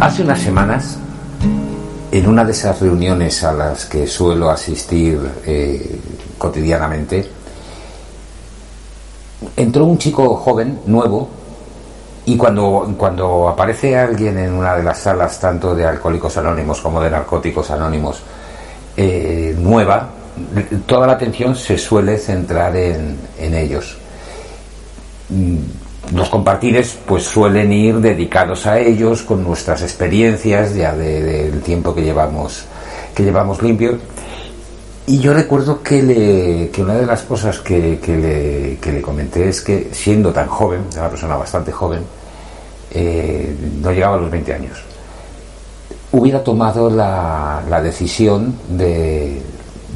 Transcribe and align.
Hace 0.00 0.22
unas 0.22 0.40
semanas, 0.40 0.96
en 2.10 2.26
una 2.26 2.42
de 2.42 2.52
esas 2.52 2.80
reuniones 2.80 3.44
a 3.44 3.52
las 3.52 3.84
que 3.84 4.06
suelo 4.06 4.48
asistir 4.48 5.20
eh, 5.44 6.00
cotidianamente, 6.38 7.30
entró 9.54 9.84
un 9.84 9.98
chico 9.98 10.36
joven, 10.36 10.80
nuevo, 10.86 11.28
y 12.24 12.34
cuando, 12.34 12.94
cuando 12.96 13.46
aparece 13.46 13.94
alguien 13.98 14.38
en 14.38 14.54
una 14.54 14.74
de 14.74 14.84
las 14.84 15.00
salas, 15.00 15.38
tanto 15.38 15.74
de 15.74 15.84
Alcohólicos 15.84 16.34
Anónimos 16.38 16.80
como 16.80 16.98
de 17.02 17.10
Narcóticos 17.10 17.70
Anónimos, 17.70 18.22
eh, 18.96 19.54
nueva, 19.58 20.08
toda 20.86 21.08
la 21.08 21.12
atención 21.12 21.54
se 21.54 21.76
suele 21.76 22.16
centrar 22.16 22.74
en, 22.74 23.18
en 23.38 23.54
ellos. 23.54 23.98
Los 26.14 26.28
compartires 26.28 26.98
pues 27.06 27.24
suelen 27.24 27.72
ir 27.72 28.00
dedicados 28.00 28.66
a 28.66 28.80
ellos 28.80 29.22
con 29.22 29.44
nuestras 29.44 29.82
experiencias 29.82 30.74
ya 30.74 30.94
del 30.94 31.60
tiempo 31.60 31.94
que 31.94 32.02
llevamos 32.02 32.64
que 33.14 33.22
llevamos 33.22 33.62
limpio. 33.62 33.98
Y 35.06 35.18
yo 35.18 35.34
recuerdo 35.34 35.82
que, 35.82 36.02
le, 36.02 36.70
que 36.70 36.82
una 36.82 36.94
de 36.94 37.06
las 37.06 37.22
cosas 37.22 37.58
que, 37.58 37.98
que, 37.98 38.16
le, 38.16 38.76
que, 38.78 38.92
le, 38.92 39.02
comenté 39.02 39.48
es 39.48 39.60
que 39.60 39.88
siendo 39.92 40.32
tan 40.32 40.46
joven, 40.46 40.84
una 40.96 41.08
persona 41.08 41.36
bastante 41.36 41.72
joven, 41.72 42.02
eh, 42.92 43.54
no 43.82 43.90
llegaba 43.90 44.16
a 44.16 44.20
los 44.20 44.30
20 44.30 44.54
años, 44.54 44.78
hubiera 46.12 46.44
tomado 46.44 46.88
la, 46.90 47.62
la 47.68 47.82
decisión 47.82 48.54
de, 48.68 49.42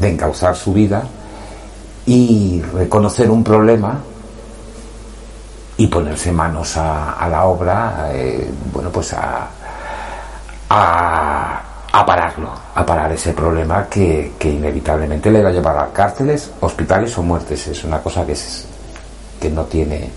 de 0.01 0.09
encauzar 0.09 0.56
su 0.56 0.73
vida 0.73 1.04
y 2.06 2.62
reconocer 2.73 3.30
un 3.30 3.45
problema 3.45 4.01
y 5.77 5.87
ponerse 5.88 6.30
manos 6.33 6.77
a, 6.77 7.14
a 7.14 7.28
la 7.28 7.45
obra, 7.45 8.10
eh, 8.12 8.48
bueno, 8.73 8.90
pues 8.90 9.12
a, 9.12 9.48
a, 10.68 12.04
pararlo, 12.07 12.51
a 12.74 12.87
parar 12.87 13.12
ese 13.12 13.32
problema 13.32 13.87
que, 13.88 14.32
inevitablemente 14.45 15.30
le 15.30 15.43
va 15.43 15.48
a 15.48 15.52
llevar 15.52 15.79
a 15.79 15.93
cárceles, 15.93 16.51
hospitales 16.60 17.16
o 17.18 17.23
muertes. 17.23 17.66
Es 17.66 17.85
una 17.85 17.98
cosa 17.98 18.24
que, 18.24 18.32
es, 18.32 18.66
que 19.40 19.51
no, 19.51 19.65
tiene, 19.65 20.10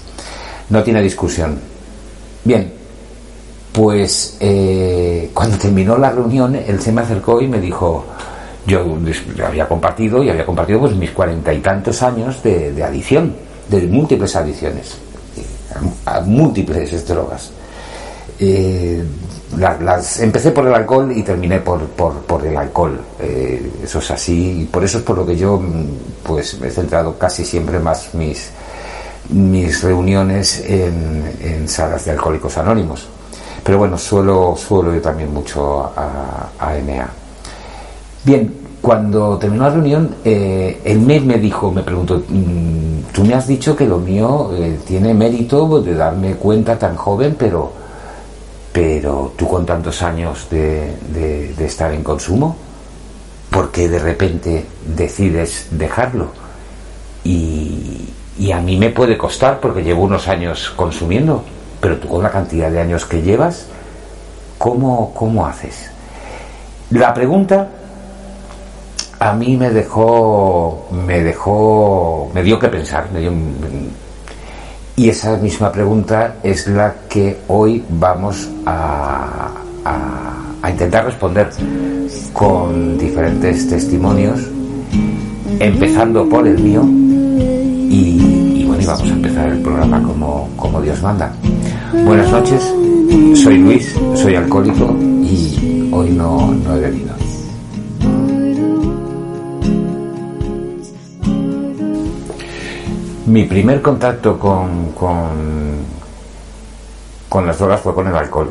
no 0.70 0.84
tiene 0.84 1.02
discusión. 1.02 1.60
Bien, 2.44 2.72
pues 3.72 4.38
eh, 4.40 5.32
cuando 5.34 5.58
terminó 5.58 5.98
la 5.98 6.12
reunión, 6.12 6.56
él 6.56 6.80
se 6.82 6.92
me 6.92 7.02
acercó 7.02 7.42
y 7.42 7.48
me 7.48 7.60
dijo, 7.60 8.06
yo 8.66 8.86
había 9.46 9.68
compartido 9.68 10.24
y 10.24 10.30
había 10.30 10.46
compartido 10.46 10.82
pues 10.82 10.96
mis 10.96 11.12
cuarenta 11.12 11.52
y 11.54 11.60
tantos 11.62 12.02
años 12.04 12.44
de, 12.44 12.74
de 12.74 12.84
adicción, 12.84 13.36
de 13.70 13.82
múltiples 13.88 14.36
adicciones 14.36 15.07
a, 16.06 16.22
múltiples 16.22 17.08
drogas. 17.08 17.52
Eh, 18.40 19.04
las, 19.58 19.82
las, 19.82 20.20
empecé 20.20 20.52
por 20.52 20.68
el 20.68 20.74
alcohol 20.74 21.12
y 21.16 21.24
terminé 21.24 21.60
por, 21.60 21.82
por, 21.88 22.14
por 22.22 22.46
el 22.46 22.56
alcohol. 22.56 23.00
Eh, 23.20 23.72
eso 23.84 24.00
es 24.00 24.12
así 24.12 24.62
y 24.62 24.66
por 24.66 24.84
eso 24.84 25.00
es 25.00 25.04
por 25.04 25.18
lo 25.18 25.26
que 25.26 25.36
yo 25.36 25.62
pues 26.24 26.56
he 26.62 26.70
centrado 26.70 27.18
casi 27.18 27.46
siempre 27.46 27.80
más 27.80 28.14
mis, 28.14 28.50
mis 29.30 29.82
reuniones 29.84 30.64
en, 30.66 31.38
en 31.42 31.68
salas 31.68 32.06
de 32.06 32.12
alcohólicos 32.12 32.58
anónimos. 32.58 33.08
Pero 33.64 33.80
bueno, 33.80 33.98
suelo, 33.98 34.56
suelo 34.56 34.96
ir 34.96 35.02
también 35.02 35.34
mucho 35.34 35.92
a, 35.96 36.50
a 36.60 36.74
MA. 36.76 37.10
Bien, 38.24 38.67
cuando 38.82 39.38
terminó 39.38 39.64
la 39.64 39.72
reunión, 39.72 40.16
eh, 40.24 40.82
el 40.84 41.00
mes 41.00 41.24
me 41.24 41.38
dijo, 41.38 41.72
me 41.72 41.84
preguntó, 41.84 42.24
mm, 42.28 43.12
tú 43.12 43.24
me 43.24 43.34
has 43.34 43.48
dicho 43.48 43.76
que 43.76 43.86
lo 43.86 43.98
mío 43.98 44.52
eh, 44.54 44.80
tiene 44.86 45.14
mérito 45.14 45.82
de 45.82 45.96
darme 45.96 46.36
cuenta 46.36 46.78
tan 46.78 46.96
joven, 46.96 47.36
pero, 47.38 47.72
pero 48.72 49.34
tú 49.36 49.48
con 49.48 49.66
tantos 49.66 50.02
años 50.04 50.48
de, 50.50 50.96
de, 51.14 51.54
de 51.54 51.66
estar 51.66 51.92
en 51.92 52.04
consumo, 52.04 52.56
¿por 53.50 53.72
qué 53.72 53.90
de 53.90 54.00
repente 54.00 54.66
decides 54.96 55.68
dejarlo? 55.72 56.28
Y, 57.24 58.10
y 58.40 58.52
a 58.52 58.62
mí 58.62 58.78
me 58.78 58.92
puede 58.92 59.18
costar 59.18 59.60
porque 59.60 59.84
llevo 59.84 60.04
unos 60.04 60.28
años 60.28 60.72
consumiendo, 60.76 61.44
pero 61.82 61.98
tú 61.98 62.08
con 62.08 62.24
la 62.24 62.30
cantidad 62.30 62.70
de 62.70 62.80
años 62.80 63.06
que 63.06 63.22
llevas, 63.22 63.66
¿cómo, 64.58 65.14
cómo 65.14 65.46
haces? 65.46 65.90
La 66.92 67.14
pregunta 67.14 67.70
a 69.20 69.34
mí 69.34 69.58
me 69.58 69.70
dejó, 69.70 70.88
me 71.06 71.24
dejó, 71.24 72.30
me 72.34 72.44
dio 72.44 72.60
que 72.60 72.68
pensar, 72.68 73.10
me 73.12 73.20
dio, 73.20 73.32
y 74.96 75.10
esa 75.10 75.38
misma 75.38 75.72
pregunta 75.72 76.36
es 76.44 76.68
la 76.68 76.94
que 77.10 77.38
hoy 77.48 77.84
vamos 77.90 78.50
a, 78.66 79.52
intentar 80.70 81.06
responder 81.06 81.50
con 82.34 82.98
diferentes 82.98 83.70
testimonios, 83.70 84.40
empezando 85.60 86.28
por 86.28 86.46
el 86.46 86.60
mío, 86.60 86.84
y, 87.90 88.66
bueno, 88.66 88.82
y 88.82 88.86
vamos 88.86 89.10
a 89.10 89.14
empezar 89.14 89.50
el 89.50 89.60
programa 89.62 90.04
como, 90.04 90.50
como 90.58 90.82
Dios 90.82 91.02
manda. 91.02 91.32
Buenas 92.06 92.30
noches, 92.30 92.62
soy 93.42 93.58
Luis, 93.60 93.96
soy 94.14 94.36
alcohólico 94.36 94.94
y 95.24 95.90
hoy 95.92 96.10
no, 96.10 96.54
no 96.54 96.76
he 96.76 96.80
bebido. 96.80 97.17
Mi 103.28 103.44
primer 103.44 103.82
contacto 103.82 104.40
con, 104.40 104.94
con, 104.94 105.86
las 107.46 107.60
drogas 107.60 107.82
fue 107.82 107.94
con 107.94 108.08
el 108.08 108.16
alcohol. 108.16 108.50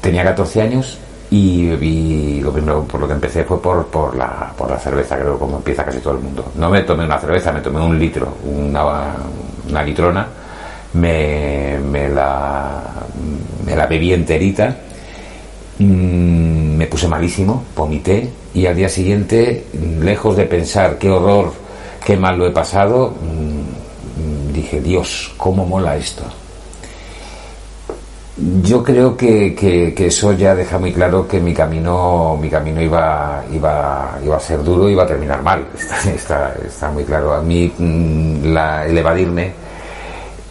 Tenía 0.00 0.22
14 0.22 0.62
años 0.62 0.96
y 1.30 1.70
bebí, 1.70 2.40
lo 2.40 2.52
primero 2.52 2.84
por 2.84 3.00
lo 3.00 3.08
que 3.08 3.14
empecé 3.14 3.42
fue 3.42 3.60
por, 3.60 3.86
por, 3.86 4.14
la, 4.14 4.52
por 4.56 4.70
la 4.70 4.78
cerveza, 4.78 5.18
creo 5.18 5.36
como 5.40 5.56
empieza 5.56 5.84
casi 5.84 5.98
todo 5.98 6.14
el 6.14 6.20
mundo. 6.20 6.52
No 6.54 6.70
me 6.70 6.82
tomé 6.82 7.04
una 7.04 7.18
cerveza, 7.18 7.50
me 7.50 7.60
tomé 7.60 7.80
un 7.80 7.98
litro, 7.98 8.34
una, 8.44 9.16
una 9.68 9.82
litrona, 9.82 10.28
me, 10.92 11.76
me, 11.80 12.08
la, 12.10 12.80
me 13.66 13.74
la 13.74 13.86
bebí 13.86 14.12
enterita, 14.12 14.76
mmm, 15.80 16.76
me 16.76 16.86
puse 16.86 17.08
malísimo, 17.08 17.64
vomité 17.74 18.30
y 18.54 18.66
al 18.66 18.76
día 18.76 18.88
siguiente, 18.88 19.66
lejos 20.00 20.36
de 20.36 20.44
pensar 20.44 20.96
qué 20.96 21.10
horror, 21.10 21.63
qué 22.04 22.16
mal 22.18 22.36
lo 22.36 22.46
he 22.46 22.50
pasado, 22.50 23.14
dije, 24.52 24.80
Dios, 24.80 25.32
¿cómo 25.38 25.64
mola 25.64 25.96
esto? 25.96 26.22
Yo 28.62 28.82
creo 28.82 29.16
que, 29.16 29.94
eso 29.96 30.32
ya 30.32 30.54
deja 30.54 30.78
muy 30.78 30.92
claro 30.92 31.26
que 31.26 31.40
mi 31.40 31.54
camino, 31.54 32.36
mi 32.40 32.50
camino 32.50 32.82
iba, 32.82 33.44
iba, 33.52 34.18
iba 34.22 34.36
a 34.36 34.40
ser 34.40 34.62
duro, 34.62 34.88
iba 34.88 35.04
a 35.04 35.06
terminar 35.06 35.42
mal. 35.42 35.66
Está, 36.06 36.90
muy 36.92 37.04
claro. 37.04 37.32
A 37.32 37.40
mí 37.40 37.72
mm, 37.78 38.56
el 38.86 38.98
evadirme, 38.98 39.52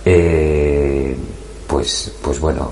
eh, 0.05 1.15
pues, 1.67 2.13
pues 2.21 2.39
bueno, 2.39 2.71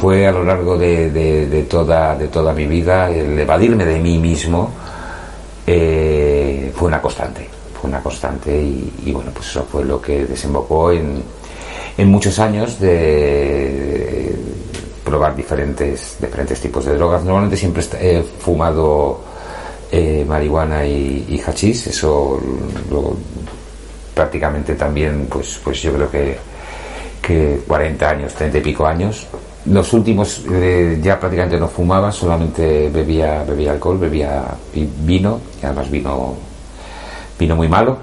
fue 0.00 0.26
a 0.26 0.32
lo 0.32 0.44
largo 0.44 0.76
de, 0.76 1.66
toda, 1.70 2.16
de 2.16 2.28
toda 2.28 2.52
mi 2.52 2.66
vida, 2.66 3.08
el 3.08 3.38
evadirme 3.38 3.84
de 3.84 4.00
mí 4.00 4.18
mismo 4.18 4.70
eh, 5.64 6.72
fue 6.74 6.88
una 6.88 7.00
constante 7.00 7.51
una 7.82 8.02
constante 8.02 8.56
y, 8.56 9.12
bueno, 9.12 9.30
pues 9.34 9.48
eso 9.48 9.64
fue 9.70 9.84
lo 9.84 10.00
que 10.00 10.24
desembocó 10.24 10.92
en, 10.92 11.22
en 11.96 12.08
muchos 12.08 12.38
años 12.38 12.78
de 12.78 14.34
probar 15.04 15.36
diferentes, 15.36 16.16
diferentes 16.20 16.60
tipos 16.60 16.84
de 16.84 16.94
drogas. 16.94 17.24
Normalmente 17.24 17.56
siempre 17.56 17.84
he 18.00 18.22
fumado 18.22 19.20
eh, 19.90 20.24
marihuana 20.26 20.86
y, 20.86 21.26
y 21.28 21.40
hachís, 21.40 21.86
eso 21.88 22.40
prácticamente 24.14 24.74
también, 24.74 25.26
pues, 25.30 25.60
pues 25.62 25.82
yo 25.82 25.92
creo 25.92 26.10
que, 26.10 26.36
que 27.20 27.60
40 27.66 28.08
años, 28.08 28.34
30 28.34 28.58
y 28.58 28.60
pico 28.60 28.86
años. 28.86 29.26
Los 29.66 29.92
últimos 29.92 30.44
eh, 30.50 30.98
ya 31.00 31.18
prácticamente 31.20 31.58
no 31.58 31.68
fumaba, 31.68 32.10
solamente 32.10 32.90
bebía, 32.90 33.44
bebía 33.44 33.72
alcohol, 33.72 33.98
bebía 33.98 34.44
vino, 34.74 35.40
y 35.62 35.66
además 35.66 35.90
vino 35.90 36.34
vino 37.38 37.56
muy 37.56 37.68
malo, 37.68 37.98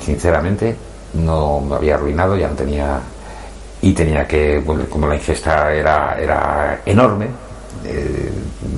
sinceramente, 0.00 0.76
no 1.14 1.60
me 1.60 1.76
había 1.76 1.94
arruinado, 1.94 2.36
ya 2.36 2.48
no 2.48 2.54
tenía 2.54 3.00
y 3.80 3.92
tenía 3.92 4.26
que, 4.26 4.58
bueno, 4.58 4.84
como 4.88 5.06
la 5.06 5.14
ingesta 5.14 5.72
era, 5.72 6.18
era 6.20 6.82
enorme, 6.84 7.26
eh, 7.84 8.30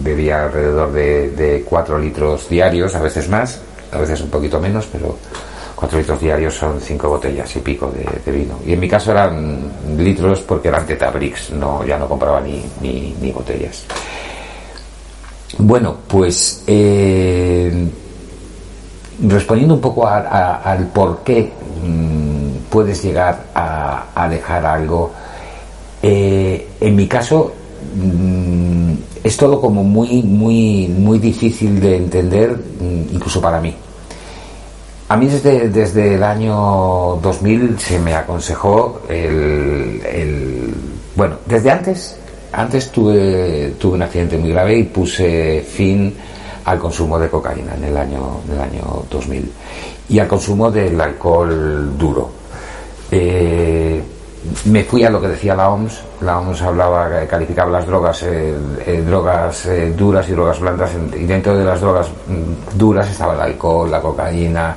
bebía 0.03 0.45
alrededor 0.45 0.93
de, 0.93 1.31
de 1.31 1.63
4 1.63 1.99
litros 1.99 2.49
diarios, 2.49 2.95
a 2.95 3.01
veces 3.01 3.29
más, 3.29 3.61
a 3.93 3.99
veces 3.99 4.21
un 4.21 4.29
poquito 4.29 4.61
menos, 4.61 4.87
pero 4.93 5.17
4 5.75 5.99
litros 5.99 6.21
diarios 6.21 6.55
son 6.55 6.79
5 6.81 7.09
botellas 7.09 7.57
y 7.57 7.61
pico 7.61 7.91
de, 7.91 8.33
vino. 8.33 8.59
Y 8.67 8.75
en 8.75 8.81
mi 8.81 8.89
caso 8.89 9.13
eran 9.13 9.61
litros 9.97 10.41
porque 10.43 10.69
eran 10.69 10.87
Tetabrix, 10.87 11.51
no, 11.53 11.85
ya 11.85 11.99
no 11.99 12.07
compraba 12.07 12.41
ni, 12.41 12.63
ni, 12.83 13.17
ni 13.21 13.33
botellas. 13.33 13.85
Bueno, 15.57 15.97
pues 16.07 16.63
eh, 16.67 17.89
respondiendo 19.23 19.75
un 19.75 19.81
poco 19.81 20.07
a, 20.07 20.57
al 20.57 20.87
por 20.89 21.19
qué 21.19 21.53
mmm, 21.85 22.71
puedes 22.71 23.03
llegar 23.03 23.47
a, 23.55 24.29
dejar 24.31 24.65
algo, 24.65 25.11
eh, 26.03 26.69
en 26.81 26.97
mi 26.97 27.07
caso 27.07 27.53
mmm, 27.95 28.93
es 29.23 29.37
todo 29.37 29.61
como 29.61 29.83
muy, 29.85 30.23
muy, 30.23 30.89
muy 30.89 31.19
difícil 31.19 31.81
de 31.81 31.97
entender, 31.97 32.51
mm, 32.53 33.15
incluso 33.15 33.41
para 33.41 33.61
mí. 33.61 33.75
A 35.09 35.17
mí 35.17 35.27
desde, 35.27 35.69
desde 35.69 36.15
el 36.15 36.23
año 36.23 37.19
2000 37.21 37.79
se 37.81 37.99
me 37.99 38.15
aconsejó 38.15 39.03
el, 39.09 40.01
el 40.07 40.75
bueno, 41.17 41.37
desde 41.47 41.71
antes, 41.71 42.17
antes 42.53 42.91
tuve, 42.91 43.75
tuve 43.79 43.95
un 43.95 44.03
accidente 44.03 44.39
muy 44.39 44.51
grave 44.51 44.79
y 44.79 44.85
puse 44.85 45.65
fin 45.69 46.15
al 46.71 46.79
consumo 46.79 47.19
de 47.19 47.29
cocaína 47.29 47.75
en 47.75 47.85
el 47.85 47.97
año, 47.97 48.41
en 48.47 48.55
el 48.55 48.61
año 48.61 49.03
2000 49.11 49.53
y 50.09 50.19
al 50.19 50.29
consumo 50.29 50.71
del 50.71 51.01
alcohol 51.01 51.99
duro. 51.99 52.31
Eh, 53.11 54.01
me 54.67 54.85
fui 54.85 55.05
a 55.05 55.11
lo 55.11 55.21
que 55.21 55.29
decía 55.29 55.55
la 55.55 55.69
OMS. 55.69 56.01
La 56.21 56.39
OMS 56.39 56.63
hablaba, 56.63 57.27
calificaba 57.27 57.71
las 57.71 57.87
drogas, 57.87 58.23
eh, 58.23 58.55
eh, 58.87 59.03
drogas 59.05 59.69
duras 59.97 60.29
y 60.29 60.33
drogas 60.33 60.61
blandas, 60.61 60.91
y 61.19 61.25
dentro 61.25 61.57
de 61.57 61.65
las 61.65 61.81
drogas 61.81 62.09
mm, 62.09 62.79
duras 62.79 63.11
estaba 63.11 63.35
el 63.35 63.41
alcohol, 63.41 63.91
la 63.91 64.01
cocaína, 64.01 64.77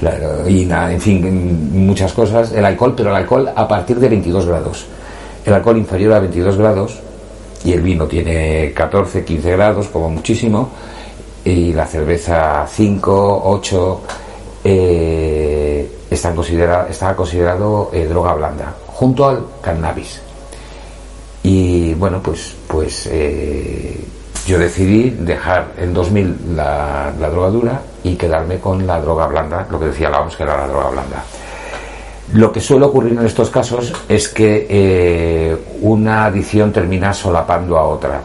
la 0.00 0.10
heroína, 0.16 0.92
en 0.92 1.00
fin, 1.00 1.86
muchas 1.86 2.12
cosas. 2.12 2.52
El 2.52 2.64
alcohol, 2.64 2.94
pero 2.96 3.10
el 3.10 3.16
alcohol 3.16 3.50
a 3.54 3.68
partir 3.68 3.98
de 4.00 4.08
22 4.08 4.46
grados. 4.46 4.86
El 5.44 5.54
alcohol 5.54 5.78
inferior 5.78 6.12
a 6.12 6.20
22 6.20 6.56
grados, 6.56 7.00
y 7.64 7.72
el 7.72 7.82
vino 7.82 8.06
tiene 8.06 8.72
14, 8.74 9.24
15 9.24 9.52
grados, 9.52 9.88
como 9.88 10.10
muchísimo, 10.10 10.70
y 11.44 11.72
la 11.72 11.86
cerveza 11.86 12.66
5, 12.66 13.42
8 13.44 14.00
eh, 14.64 15.90
están 16.10 16.34
considera, 16.34 16.86
está 16.88 17.14
considerado 17.16 17.90
eh, 17.92 18.06
droga 18.06 18.34
blanda, 18.34 18.74
junto 18.86 19.28
al 19.28 19.44
cannabis. 19.62 20.20
Y 21.42 21.94
bueno, 21.94 22.20
pues, 22.22 22.54
pues 22.66 23.08
eh, 23.10 23.98
yo 24.46 24.58
decidí 24.58 25.10
dejar 25.10 25.72
en 25.78 25.94
2000 25.94 26.56
la, 26.56 27.12
la, 27.18 27.30
droga 27.30 27.48
dura 27.48 27.80
y 28.04 28.16
quedarme 28.16 28.58
con 28.58 28.86
la 28.86 29.00
droga 29.00 29.26
blanda, 29.26 29.66
lo 29.70 29.80
que 29.80 29.86
decía 29.86 30.10
la 30.10 30.20
OMS 30.20 30.36
que 30.36 30.42
era 30.42 30.58
la 30.58 30.66
droga 30.66 30.90
blanda. 30.90 31.24
Lo 32.34 32.52
que 32.52 32.60
suele 32.60 32.84
ocurrir 32.84 33.12
en 33.18 33.26
estos 33.26 33.50
casos 33.50 33.92
es 34.08 34.28
que 34.28 35.58
una 35.80 36.26
adicción 36.26 36.72
termina 36.72 37.12
solapando 37.12 37.76
a 37.76 37.88
otra 37.88 38.20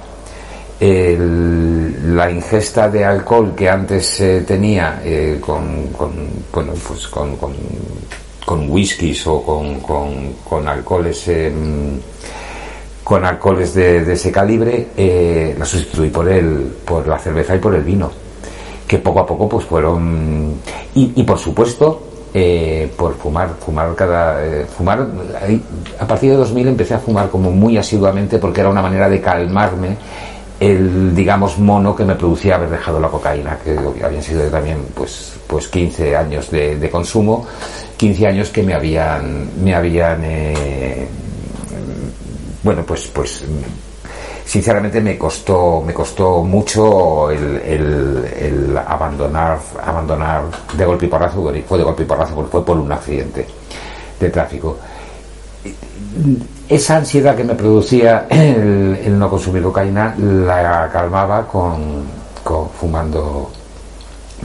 la 0.79 2.29
ingesta 2.29 2.89
de 2.89 3.05
alcohol 3.05 3.53
que 3.55 3.69
antes 3.69 4.05
se 4.07 4.41
tenía 4.41 5.01
eh, 5.03 5.37
con, 5.39 5.87
con, 5.87 6.11
pues 6.51 7.07
con, 7.07 7.37
con, 7.37 7.53
con 8.45 8.69
whiskies 8.69 9.25
o 9.27 9.41
con, 9.41 9.79
con, 9.79 10.67
alcoholes 10.67 11.27
em, 11.29 11.97
con 13.03 13.23
alcoholes 13.23 13.73
de, 13.73 14.11
ese 14.11 14.31
calibre 14.31 14.87
eh, 14.97 15.55
la 15.57 15.65
sustituí 15.65 16.09
por 16.09 16.27
el 16.27 16.73
por 16.83 17.07
la 17.07 17.19
cerveza 17.19 17.55
y 17.55 17.59
por 17.59 17.73
el 17.73 17.83
vino 17.83 18.11
que 18.85 18.97
poco 18.97 19.21
a 19.21 19.25
poco 19.25 19.47
pues 19.47 19.65
fueron 19.65 20.55
y, 20.93 21.13
y 21.15 21.23
por 21.23 21.37
supuesto 21.37 22.01
eh, 22.33 22.91
por 22.97 23.15
fumar, 23.15 23.51
fumar 23.65 23.95
cada 23.95 24.65
fumar 24.65 25.07
a 25.97 26.05
partir 26.05 26.31
de 26.31 26.35
2000 26.35 26.67
empecé 26.67 26.93
a 26.93 26.99
fumar 26.99 27.29
como 27.29 27.49
muy 27.49 27.77
asiduamente 27.77 28.39
porque 28.39 28.59
era 28.59 28.69
una 28.69 28.81
manera 28.81 29.07
de 29.07 29.21
calmarme 29.21 29.95
el 30.59 31.13
digamos 31.13 31.57
mono 31.59 31.95
que 31.95 32.05
me 32.05 32.15
producía 32.15 32.55
haber 32.55 32.69
dejado 32.69 32.99
la 32.99 33.09
cocaína 33.09 33.57
que 33.63 33.77
habían 34.03 34.23
sido 34.23 34.47
también 34.49 34.85
pues 34.93 35.37
pues 35.47 35.67
15 35.67 36.15
años 36.15 36.49
de, 36.49 36.89
consumo 36.89 37.45
15 37.97 38.27
años 38.27 38.49
que 38.49 38.63
me 38.63 38.73
habían 38.73 39.49
me 39.61 39.75
habían 39.75 40.21
eh, 40.23 41.07
bueno 42.63 42.83
pues 42.83 43.07
pues 43.07 43.43
sinceramente 44.45 45.01
me 45.01 45.17
costó 45.17 45.81
me 45.85 45.93
costó 45.93 46.41
mucho 46.41 47.29
el, 47.31 47.57
el, 47.57 48.77
abandonar 48.77 49.59
abandonar 49.83 50.43
de 50.73 50.85
golpe 50.85 51.05
y 51.05 51.09
porrazo 51.09 51.51
fue 51.67 51.77
de 51.77 51.83
golpe 51.83 52.03
y 52.03 52.05
porrazo 52.05 52.47
fue 52.49 52.63
por 52.63 52.77
un 52.77 52.91
accidente 52.91 53.45
de 54.19 54.29
tráfico 54.29 54.77
esa 56.67 56.97
ansiedad 56.97 57.35
que 57.35 57.43
me 57.43 57.55
producía 57.55 58.27
el, 58.29 59.17
no 59.17 59.29
consumir 59.29 59.63
cocaína 59.63 60.15
la 60.17 60.89
calmaba 60.91 61.47
con, 61.47 62.05
fumando 62.79 63.51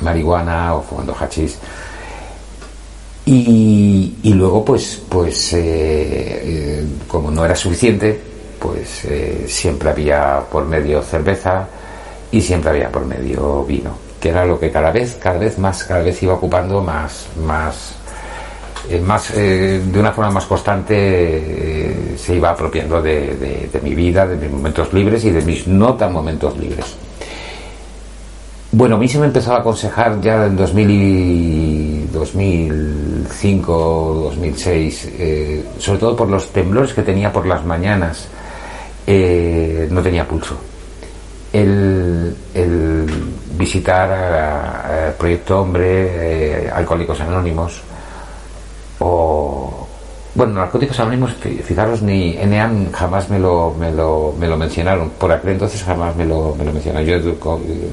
marihuana 0.03 0.75
o 0.75 0.83
fumando 0.83 1.15
hachís. 1.19 1.59
Y, 3.27 4.33
luego, 4.35 4.65
pues, 4.65 5.01
pues 5.09 5.53
eh, 5.53 5.61
eh, 5.63 6.87
como 7.07 7.31
no 7.31 7.45
era 7.45 7.55
suficiente, 7.55 8.21
pues 8.59 9.05
eh, 9.05 9.45
siempre 9.47 9.91
había 9.91 10.41
por 10.51 10.65
medio 10.65 11.01
cerveza 11.01 11.67
y 12.33 12.41
siempre 12.41 12.71
había 12.71 12.91
por 12.91 13.07
medio 13.07 13.65
vino, 13.65 13.93
que 14.21 14.31
era 14.31 14.45
lo 14.45 14.59
que 14.59 14.71
cada 14.71 14.91
vez, 14.91 15.17
cada 15.21 15.39
vez 15.39 15.59
más, 15.59 15.85
cada 15.85 16.03
vez 16.03 16.21
iba 16.23 16.35
ocupando 16.35 16.83
más, 16.83 17.27
más 17.47 17.95
eh, 18.91 18.99
más, 18.99 19.31
eh, 19.37 19.81
de 19.85 20.01
una 20.01 20.11
forma 20.11 20.33
más 20.33 20.47
constante 20.47 20.95
eh, 20.97 22.17
se 22.19 22.35
iba 22.35 22.51
apropiando 22.51 23.01
de, 23.01 23.71
mi 23.85 23.95
vida, 23.95 24.27
de 24.27 24.37
mis 24.37 24.51
momentos 24.51 24.93
libres 24.93 25.25
y 25.25 25.31
de 25.31 25.43
mis 25.43 25.69
no 25.69 25.95
tan 25.95 26.13
momentos 26.13 26.59
libres. 26.59 26.97
Bueno, 28.73 28.97
a 28.97 28.99
mí 28.99 29.07
se 29.07 29.21
me 29.21 29.27
empezó 29.27 29.55
a 29.55 29.59
aconsejar 29.59 30.21
ya 30.21 30.47
en 30.47 30.57
2000 30.57 32.11
2005, 32.13 34.21
2006, 34.25 35.09
sobre 35.79 36.01
todo 36.01 36.17
por 36.17 36.29
los 36.29 36.49
temblores 36.49 36.93
que 36.93 37.03
tenía 37.03 37.33
por 37.33 37.47
las 37.47 37.65
mañanas, 37.65 38.27
no 39.07 40.03
tenía 40.03 40.27
pulso. 40.27 40.57
El, 41.53 42.35
visitar 43.57 45.09
el 45.09 45.15
Proyecto 45.15 45.61
Hombre, 45.61 46.69
Alcohólicos 46.69 47.21
Anónimos, 47.21 47.83
o 49.01 49.87
bueno, 50.35 50.55
Narcóticos 50.55 51.01
Anónimos, 51.01 51.33
fijaros, 51.65 52.03
ni 52.03 52.37
ENEAM 52.37 52.93
jamás 52.93 53.29
me 53.29 53.39
lo, 53.39 53.75
me 53.79 53.91
lo, 53.91 54.33
me 54.39 54.47
lo 54.47 54.57
mencionaron, 54.57 55.11
por 55.11 55.33
aquel 55.33 55.51
entonces 55.53 55.83
jamás 55.83 56.15
me 56.15 56.25
lo, 56.25 56.55
me 56.57 56.65
lo 56.65 56.73
mencionaron. 56.73 57.07
Yo 57.07 57.17
eh, 57.17 57.91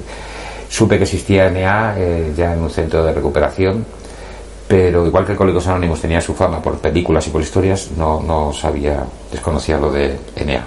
supe 0.70 0.98
que 0.98 1.04
existía 1.04 1.50
NA 1.50 1.96
eh, 1.98 2.34
ya 2.38 2.54
en 2.54 2.62
un 2.62 2.70
centro 2.70 3.04
de 3.04 3.12
recuperación, 3.12 3.84
pero 4.68 5.06
igual 5.08 5.26
que 5.26 5.32
Alcohólicos 5.32 5.68
Anónimos 5.68 6.00
tenía 6.00 6.22
su 6.22 6.36
fama 6.36 6.62
por 6.62 6.78
películas 6.78 7.26
y 7.28 7.32
por 7.32 7.42
historias, 7.42 7.90
no, 7.98 8.22
no 8.22 8.54
sabía, 8.54 9.04
desconocía 9.32 9.78
lo 9.78 9.92
de 9.92 10.20
NA. 10.46 10.64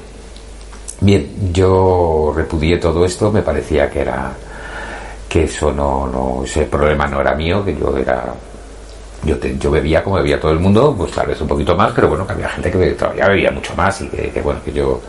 Bien, 1.03 1.53
yo 1.53 2.33
repudié 2.35 2.79
todo 2.79 3.05
esto, 3.05 3.31
me 3.31 3.43
parecía 3.43 3.89
que 3.89 4.01
era 4.01 4.33
que 5.29 5.45
eso 5.45 5.73
no, 5.73 6.09
no, 6.09 6.45
ese 6.45 6.65
problema 6.65 7.07
no 7.07 7.21
era 7.21 7.35
mío, 7.37 7.65
que 7.65 7.77
yo 7.77 7.97
era 7.97 8.35
yo, 9.25 9.37
yo 9.39 9.71
bebía 9.71 10.03
como 10.03 10.17
bebía 10.17 10.41
todo 10.41 10.53
el 10.53 10.61
mundo, 10.61 10.95
pues 10.97 11.13
tal 11.13 11.27
vez 11.27 11.41
un 11.41 11.49
poquito 11.49 11.77
más, 11.77 11.93
pero 11.93 12.09
bueno, 12.09 12.27
que 12.27 12.33
había 12.33 12.49
gente 12.49 12.71
que 12.71 12.91
todavía 12.93 13.29
bebía 13.29 13.51
mucho 13.51 13.75
más 13.77 14.01
y 14.01 14.09
que, 14.09 14.41
bueno, 14.43 14.61
que 14.65 14.73
yo 14.73 15.01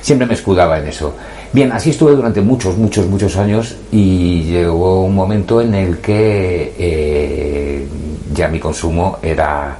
siempre 0.00 0.26
me 0.26 0.34
escudaba 0.34 0.78
en 0.78 0.88
eso. 0.88 1.14
Bien, 1.52 1.70
así 1.72 1.90
estuve 1.90 2.12
durante 2.12 2.40
muchos, 2.40 2.76
muchos, 2.76 3.06
muchos 3.06 3.36
años 3.36 3.76
y 3.90 4.42
llegó 4.44 5.04
un 5.04 5.14
momento 5.14 5.60
en 5.60 5.74
el 5.74 5.98
que 5.98 6.74
eh, 6.78 7.86
ya 8.32 8.48
mi 8.48 8.58
consumo 8.58 9.18
era 9.22 9.76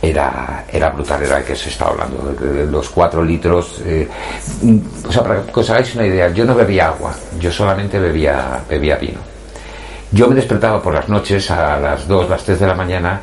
era, 0.00 0.64
era 0.70 0.90
brutal, 0.90 1.22
era 1.22 1.38
el 1.38 1.44
que 1.44 1.54
se 1.54 1.68
estaba 1.68 1.92
hablando, 1.92 2.34
los 2.68 2.88
cuatro 2.88 3.22
litros. 3.22 3.80
Eh, 3.86 4.08
o 5.06 5.12
sea, 5.12 5.22
para 5.22 5.42
que 5.42 5.60
os 5.60 5.70
hagáis 5.70 5.94
una 5.94 6.06
idea, 6.06 6.28
yo 6.30 6.44
no 6.44 6.56
bebía 6.56 6.88
agua, 6.88 7.14
yo 7.38 7.52
solamente 7.52 8.00
bebía, 8.00 8.60
bebía 8.68 8.96
vino 8.96 9.31
yo 10.12 10.28
me 10.28 10.34
despertaba 10.34 10.82
por 10.82 10.92
las 10.92 11.08
noches 11.08 11.50
a 11.50 11.78
las 11.80 12.06
2, 12.06 12.28
las 12.28 12.44
3 12.44 12.60
de 12.60 12.66
la 12.66 12.74
mañana, 12.74 13.20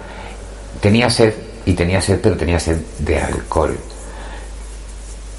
tenía 0.81 1.09
sed 1.09 1.33
y 1.65 1.73
tenía 1.73 2.01
sed, 2.01 2.19
pero 2.21 2.35
tenía 2.35 2.59
sed 2.59 2.77
de 2.97 3.19
alcohol. 3.19 3.77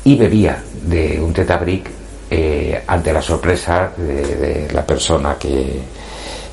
Y 0.04 0.16
bebía 0.16 0.62
de 0.85 1.21
un 1.21 1.33
tetabric 1.33 1.90
eh, 2.30 2.83
ante 2.87 3.12
la 3.12 3.21
sorpresa 3.21 3.90
de, 3.97 4.69
la 4.73 4.87
persona 4.87 5.37
que, 5.37 5.80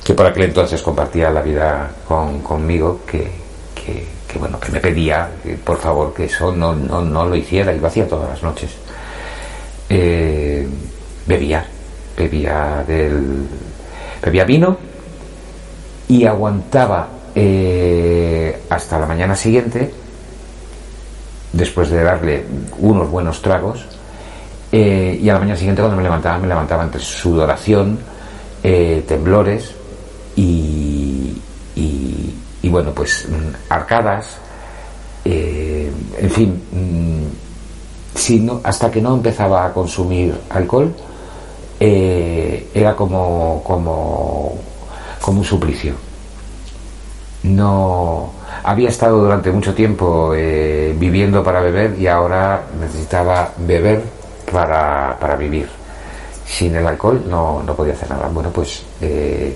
que, 0.02 0.14
por 0.14 0.26
aquel 0.26 0.44
entonces 0.44 0.82
compartía 0.82 1.30
la 1.30 1.42
vida 1.42 1.90
conmigo, 2.42 3.02
que, 3.06 3.30
que, 3.74 4.38
bueno, 4.38 4.58
que 4.58 4.72
me 4.72 4.80
pedía, 4.80 5.28
por 5.64 5.78
favor, 5.78 6.12
que 6.12 6.24
eso 6.24 6.52
no, 6.52 6.74
no, 6.74 7.02
no, 7.02 7.24
lo 7.24 7.36
hiciera 7.36 7.72
y 7.72 7.78
lo 7.78 7.86
hacía 7.86 8.08
todas 8.08 8.30
las 8.30 8.42
noches. 8.42 8.72
Eh, 9.88 10.68
bebía, 11.26 11.64
bebía 12.16 12.84
del 12.86 13.46
bebía 14.20 14.44
vino 14.44 14.87
y 16.08 16.24
aguantaba 16.24 17.08
eh, 17.34 18.62
hasta 18.70 18.98
la 18.98 19.06
mañana 19.06 19.36
siguiente, 19.36 19.92
después 21.52 21.90
de 21.90 22.02
darle 22.02 22.44
unos 22.78 23.10
buenos 23.10 23.42
tragos, 23.42 23.84
eh, 24.72 25.18
y 25.20 25.28
a 25.28 25.34
la 25.34 25.38
mañana 25.38 25.56
siguiente 25.56 25.82
cuando 25.82 25.96
me 25.96 26.02
levantaba, 26.02 26.38
me 26.38 26.48
levantaba 26.48 26.84
entre 26.84 27.00
sudoración, 27.00 27.98
eh, 28.62 29.04
temblores 29.06 29.72
y, 30.34 31.40
y, 31.76 32.68
bueno, 32.68 32.92
pues 32.92 33.26
mm, 33.28 33.72
arcadas, 33.72 34.38
en 35.24 36.30
fin, 36.30 36.60
mm, 36.72 38.50
hasta 38.64 38.90
que 38.90 39.00
no 39.00 39.14
empezaba 39.14 39.66
a 39.66 39.72
consumir 39.72 40.34
alcohol, 40.50 40.92
era 41.80 42.94
como, 42.96 43.62
como, 43.64 44.58
como 45.28 45.40
un 45.40 45.44
suplicio. 45.44 45.92
No 47.42 48.30
había 48.64 48.88
estado 48.88 49.18
durante 49.18 49.52
mucho 49.52 49.74
tiempo 49.74 50.32
eh, 50.34 50.96
viviendo 50.98 51.44
para 51.44 51.60
beber 51.60 52.00
y 52.00 52.06
ahora 52.06 52.62
necesitaba 52.80 53.52
beber 53.58 54.02
para, 54.50 55.18
para 55.20 55.36
vivir. 55.36 55.68
Sin 56.46 56.74
el 56.76 56.86
alcohol 56.86 57.24
no, 57.28 57.62
no, 57.62 57.74
podía 57.74 57.92
hacer 57.92 58.08
nada. 58.08 58.30
Bueno, 58.32 58.48
pues 58.48 58.82
eh, 59.02 59.54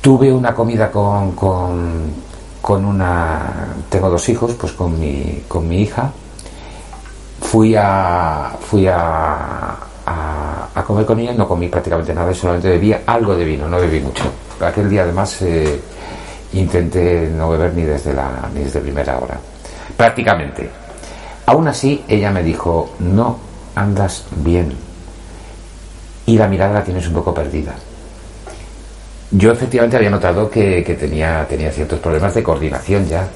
tuve 0.00 0.32
una 0.32 0.54
comida 0.54 0.88
con, 0.88 1.32
con, 1.32 2.12
con, 2.60 2.84
una. 2.84 3.74
Tengo 3.88 4.08
dos 4.08 4.28
hijos, 4.28 4.52
pues 4.52 4.70
con 4.70 5.00
mi, 5.00 5.42
con 5.48 5.68
mi 5.68 5.82
hija. 5.82 6.12
Fui 7.40 7.74
a. 7.76 8.52
Fui 8.60 8.86
a, 8.86 9.76
comer 10.84 11.04
con 11.04 11.18
ella, 11.20 11.32
no 11.32 11.46
comí 11.46 11.68
prácticamente 11.68 12.14
nada, 12.14 12.32
solamente 12.34 12.68
bebía 12.68 13.02
algo 13.06 13.34
de 13.34 13.44
vino, 13.44 13.68
no 13.68 13.78
bebí 13.78 14.00
mucho. 14.00 14.24
Aquel 14.60 14.88
día 14.88 15.02
además 15.02 15.42
eh, 15.42 15.80
intenté 16.52 17.28
no 17.28 17.50
beber 17.50 17.74
ni 17.74 17.82
desde, 17.82 18.12
la, 18.12 18.48
ni 18.54 18.64
desde 18.64 18.80
primera 18.80 19.18
hora, 19.18 19.38
prácticamente. 19.96 20.68
Aún 21.46 21.68
así, 21.68 22.04
ella 22.06 22.30
me 22.30 22.42
dijo, 22.42 22.94
no 23.00 23.38
andas 23.74 24.24
bien 24.36 24.72
y 26.26 26.38
la 26.38 26.48
mirada 26.48 26.74
la 26.74 26.84
tienes 26.84 27.06
un 27.08 27.14
poco 27.14 27.34
perdida. 27.34 27.74
Yo 29.30 29.50
efectivamente 29.50 29.96
había 29.96 30.10
notado 30.10 30.50
que, 30.50 30.82
tenía, 30.98 31.46
tenía 31.48 31.70
ciertos 31.72 31.98
problemas 32.00 32.34
de 32.34 32.42
coordinación 32.42 33.08
ya. 33.08 33.26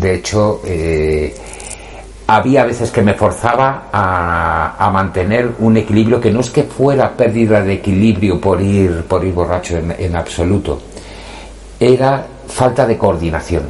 De 0.00 0.14
hecho, 0.14 0.62
eh, 0.64 1.34
había 2.36 2.64
veces 2.64 2.92
que 2.92 3.02
me 3.02 3.14
forzaba 3.14 3.88
a, 3.92 4.90
mantener 4.92 5.50
un 5.58 5.76
equilibrio 5.76 6.20
que 6.20 6.30
no 6.30 6.40
es 6.40 6.50
que 6.50 6.62
fuera 6.62 7.10
pérdida 7.10 7.60
de 7.60 7.74
equilibrio 7.74 8.40
por 8.40 8.60
ir, 8.60 9.02
por 9.02 9.24
ir 9.24 9.34
borracho 9.34 9.76
en, 9.76 10.14
absoluto, 10.14 10.80
era 11.78 12.24
falta 12.46 12.86
de 12.86 12.96
coordinación. 12.96 13.64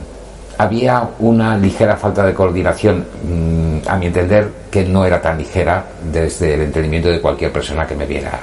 Había 0.58 1.08
una 1.20 1.56
ligera 1.56 1.96
falta 1.96 2.26
de 2.26 2.34
coordinación, 2.34 3.06
mm, 3.24 3.88
a 3.88 3.96
mi 3.96 4.06
entender, 4.06 4.50
que 4.70 4.84
no 4.84 5.06
era 5.06 5.22
tan 5.22 5.38
ligera 5.38 5.82
desde 6.12 6.52
el 6.52 6.60
entendimiento 6.62 7.08
de 7.08 7.18
cualquier 7.18 7.50
persona 7.50 7.86
que 7.86 7.94
me 7.94 8.04
viera. 8.04 8.38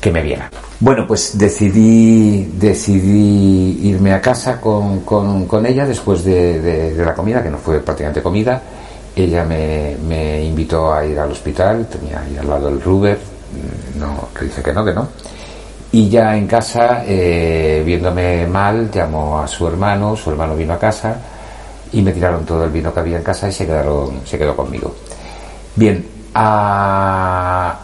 Que 0.00 0.10
me 0.10 0.22
viera. 0.22 0.50
Bueno, 0.80 1.06
pues 1.06 1.38
decidí, 1.38 2.54
decidí 2.54 3.88
irme 3.88 4.14
a 4.14 4.20
casa 4.20 4.60
con, 4.60 5.00
con, 5.00 5.66
ella 5.66 5.86
después 5.86 6.24
de, 6.24 6.60
de, 6.60 7.04
la 7.04 7.14
comida, 7.14 7.40
que 7.40 7.50
no 7.50 7.58
fue 7.58 7.78
prácticamente 7.80 8.22
comida, 8.22 8.60
ella 9.16 9.44
me, 9.44 10.44
invitó 10.44 10.92
a 10.92 11.04
ir 11.04 11.18
al 11.18 11.32
hospital, 11.32 11.86
tenía 11.86 12.20
ahí 12.20 12.36
al 12.36 12.48
lado 12.48 12.68
el 12.68 12.80
Ruber, 12.80 13.18
no, 13.98 14.28
que 14.36 14.44
dice 14.44 14.62
que 14.62 14.72
no, 14.72 14.84
que 14.84 14.92
no. 14.92 15.08
Y 15.92 16.08
ya 16.08 16.36
en 16.36 16.46
casa, 16.46 17.02
eh, 17.04 17.82
viéndome 17.84 18.46
mal, 18.46 18.90
llamó 18.90 19.40
a 19.40 19.48
su 19.48 19.66
hermano, 19.66 20.14
su 20.16 20.30
hermano 20.30 20.54
vino 20.54 20.74
a 20.74 20.78
casa 20.78 21.16
y 21.92 22.00
me 22.00 22.12
tiraron 22.12 22.46
todo 22.46 22.64
el 22.64 22.70
vino 22.70 22.94
que 22.94 23.00
había 23.00 23.16
en 23.16 23.24
casa 23.24 23.48
y 23.48 23.52
se 23.52 23.66
quedaron, 23.66 24.20
se 24.24 24.38
quedó 24.38 24.54
conmigo. 24.54 24.94
Bien, 25.74 26.06
al 26.32 27.74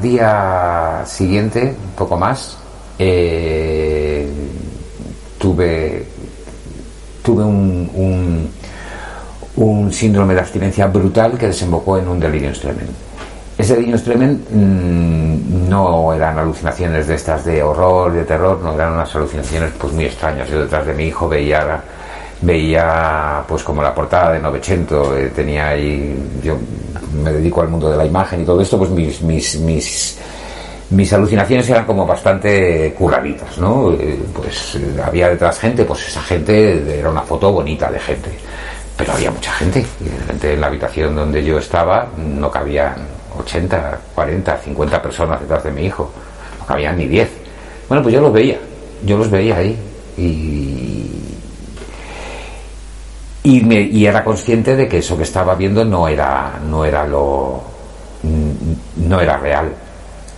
día 0.00 1.02
siguiente, 1.04 1.62
un 1.62 1.92
poco 1.96 2.16
más, 2.16 2.56
eh, 2.98 4.28
tuve, 5.38 6.06
tuve 7.24 7.42
un 7.42 8.55
síndrome 9.90 10.34
de 10.34 10.40
abstinencia 10.40 10.86
brutal 10.86 11.38
que 11.38 11.46
desembocó 11.46 11.98
en 11.98 12.08
un 12.08 12.20
delirio 12.20 12.50
extremen. 12.50 12.86
Ese 13.56 13.74
delirio 13.74 13.96
extremen 13.96 14.44
mmm, 14.50 15.68
no 15.68 16.12
eran 16.12 16.38
alucinaciones 16.38 17.06
de 17.06 17.14
estas 17.14 17.44
de 17.44 17.62
horror, 17.62 18.12
de 18.12 18.24
terror, 18.24 18.60
no 18.62 18.74
eran 18.74 18.92
unas 18.92 19.14
alucinaciones 19.14 19.72
pues 19.78 19.92
muy 19.94 20.04
extrañas. 20.04 20.48
Yo 20.50 20.60
detrás 20.60 20.86
de 20.86 20.92
mi 20.92 21.04
hijo 21.04 21.28
veía 21.28 21.82
veía 22.42 23.42
pues 23.48 23.62
como 23.62 23.82
la 23.82 23.94
portada 23.94 24.32
de 24.32 24.40
Novecento, 24.40 25.16
eh, 25.16 25.32
tenía 25.34 25.68
ahí, 25.68 26.14
yo 26.42 26.58
me 27.24 27.32
dedico 27.32 27.62
al 27.62 27.68
mundo 27.68 27.90
de 27.90 27.96
la 27.96 28.04
imagen 28.04 28.42
y 28.42 28.44
todo 28.44 28.60
esto, 28.60 28.76
pues 28.76 28.90
mis, 28.90 29.22
mis, 29.22 29.58
mis, 29.60 30.18
mis 30.90 31.12
alucinaciones 31.14 31.66
eran 31.70 31.86
como 31.86 32.06
bastante 32.06 32.92
curraditas, 32.92 33.56
¿no? 33.56 33.90
Eh, 33.94 34.18
pues 34.34 34.74
eh, 34.74 35.00
había 35.02 35.30
detrás 35.30 35.58
gente, 35.58 35.86
pues 35.86 36.08
esa 36.08 36.20
gente 36.20 36.98
era 36.98 37.08
una 37.08 37.22
foto 37.22 37.50
bonita 37.52 37.90
de 37.90 37.98
gente 37.98 38.30
pero 38.96 39.12
había 39.12 39.30
mucha 39.30 39.52
gente. 39.52 39.84
Y 40.00 40.46
en 40.46 40.60
la 40.60 40.66
habitación 40.68 41.14
donde 41.14 41.44
yo 41.44 41.58
estaba 41.58 42.08
no 42.16 42.50
cabían 42.50 42.94
80, 43.38 43.98
40, 44.14 44.56
50 44.58 45.02
personas 45.02 45.40
detrás 45.40 45.64
de 45.64 45.70
mi 45.70 45.84
hijo. 45.84 46.10
No 46.58 46.66
cabían 46.66 46.96
ni 46.96 47.06
10. 47.06 47.28
Bueno, 47.88 48.02
pues 48.02 48.14
yo 48.14 48.20
los 48.20 48.32
veía. 48.32 48.58
Yo 49.04 49.18
los 49.18 49.30
veía 49.30 49.56
ahí. 49.56 49.78
Y, 50.16 51.10
y, 53.42 53.60
me, 53.60 53.80
y 53.80 54.06
era 54.06 54.24
consciente 54.24 54.74
de 54.74 54.88
que 54.88 54.98
eso 54.98 55.16
que 55.16 55.24
estaba 55.24 55.54
viendo 55.54 55.84
no 55.84 56.08
era, 56.08 56.58
no 56.66 56.84
era 56.84 57.06
lo. 57.06 57.62
no 58.96 59.20
era 59.20 59.36
real. 59.36 59.72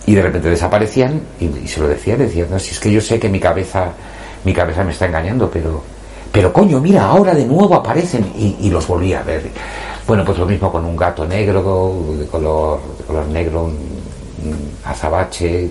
Y 0.05 0.15
de 0.15 0.21
repente 0.21 0.49
desaparecían 0.49 1.21
y, 1.39 1.67
se 1.67 1.79
lo 1.81 1.87
decía, 1.87 2.17
decía, 2.17 2.45
no, 2.49 2.59
si 2.59 2.71
es 2.71 2.79
que 2.79 2.91
yo 2.91 2.99
sé 2.99 3.19
que 3.19 3.29
mi 3.29 3.39
cabeza, 3.39 3.91
mi 4.43 4.53
cabeza 4.53 4.83
me 4.83 4.91
está 4.91 5.05
engañando, 5.05 5.49
pero 5.51 5.83
pero 6.31 6.53
coño, 6.53 6.79
mira, 6.79 7.05
ahora 7.05 7.33
de 7.33 7.45
nuevo 7.45 7.75
aparecen 7.75 8.31
y, 8.35 8.69
los 8.69 8.85
volví 8.85 9.13
a 9.13 9.23
ver. 9.23 9.49
Bueno, 10.05 10.23
pues 10.23 10.37
lo 10.37 10.45
mismo 10.45 10.71
con 10.71 10.85
un 10.85 10.95
gato 10.95 11.25
negro, 11.25 12.15
de 12.17 12.27
color, 12.27 12.79
color 13.07 13.27
negro, 13.27 13.71
azabache, 14.85 15.69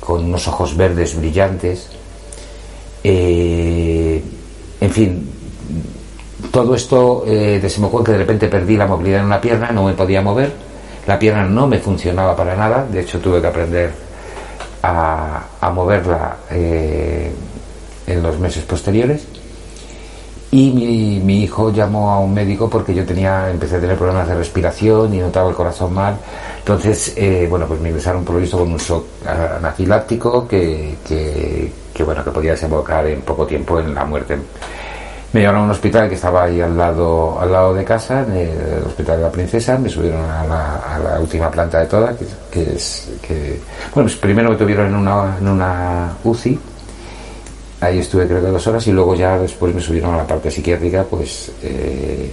con 0.00 0.24
unos 0.24 0.46
ojos 0.48 0.76
verdes 0.76 1.16
brillantes. 1.16 1.88
Eh, 3.04 4.22
en 4.80 4.90
fin, 4.90 5.30
todo 6.50 6.74
esto 6.74 7.24
eh, 7.26 7.60
desembocó 7.62 8.00
en 8.00 8.04
que 8.04 8.12
de 8.12 8.18
repente 8.18 8.48
perdí 8.48 8.76
la 8.76 8.86
movilidad 8.86 9.20
en 9.20 9.26
una 9.26 9.40
pierna, 9.40 9.70
no 9.70 9.84
me 9.84 9.92
podía 9.92 10.22
mover, 10.22 10.52
la 11.06 11.18
pierna 11.18 11.44
no 11.44 11.68
me 11.68 11.78
funcionaba 11.78 12.34
para 12.34 12.56
nada, 12.56 12.84
de 12.84 13.00
hecho 13.00 13.20
tuve 13.20 13.40
que 13.40 13.46
aprender 13.46 13.92
a, 14.82 15.70
moverla 15.72 16.36
eh, 16.50 17.30
en 18.06 18.22
los 18.22 18.38
meses 18.38 18.64
posteriores 18.64 19.26
y 20.56 20.70
mi, 20.70 21.20
mi, 21.20 21.42
hijo 21.44 21.70
llamó 21.70 22.10
a 22.10 22.18
un 22.18 22.32
médico 22.32 22.70
porque 22.70 22.94
yo 22.94 23.04
tenía 23.04 23.50
empecé 23.50 23.76
a 23.76 23.80
tener 23.80 23.98
problemas 23.98 24.26
de 24.26 24.36
respiración 24.36 25.12
y 25.12 25.18
notaba 25.18 25.50
el 25.50 25.54
corazón 25.54 25.92
mal. 25.92 26.16
Entonces 26.60 27.12
eh, 27.14 27.46
bueno 27.48 27.66
pues 27.66 27.78
me 27.78 27.90
ingresaron 27.90 28.24
por 28.24 28.36
lo 28.36 28.40
visto 28.40 28.58
con 28.58 28.72
un 28.72 28.78
shock 28.78 29.04
anafiláctico 29.26 30.48
que, 30.48 30.96
que, 31.06 32.04
bueno 32.04 32.24
que 32.24 32.30
podía 32.30 32.52
desembocar 32.52 33.06
en 33.06 33.20
poco 33.20 33.46
tiempo 33.46 33.78
en 33.80 33.94
la 33.94 34.06
muerte. 34.06 34.38
Me 35.34 35.40
llevaron 35.40 35.60
a 35.60 35.64
un 35.64 35.70
hospital 35.72 36.08
que 36.08 36.14
estaba 36.14 36.44
ahí 36.44 36.58
al 36.62 36.74
lado 36.74 37.38
al 37.38 37.52
lado 37.52 37.74
de 37.74 37.84
casa 37.84 38.22
el 38.22 38.82
hospital 38.86 39.18
de 39.18 39.22
la 39.24 39.30
princesa. 39.30 39.76
Me 39.76 39.90
subieron 39.90 40.24
a 40.24 40.42
la, 40.46 40.76
a 40.76 40.98
la 40.98 41.20
última 41.20 41.50
planta 41.50 41.80
de 41.80 41.86
es 42.62 43.10
que 43.20 43.60
bueno 43.92 44.08
pues 44.08 44.16
primero 44.16 44.48
me 44.48 44.56
tuvieron 44.56 44.86
en 44.86 44.94
una, 44.94 45.36
en 45.38 45.48
una 45.48 46.16
UCI 46.24 46.58
ahí 47.86 47.98
estuve 47.98 48.26
creo 48.26 48.40
que 48.40 48.48
dos 48.48 48.66
horas 48.66 48.86
y 48.86 48.92
luego 48.92 49.14
ya 49.14 49.38
después 49.38 49.74
me 49.74 49.80
subieron 49.80 50.14
a 50.14 50.18
la 50.18 50.26
parte 50.26 50.50
psiquiátrica 50.50 51.04
pues 51.04 51.52
eh, 51.62 52.30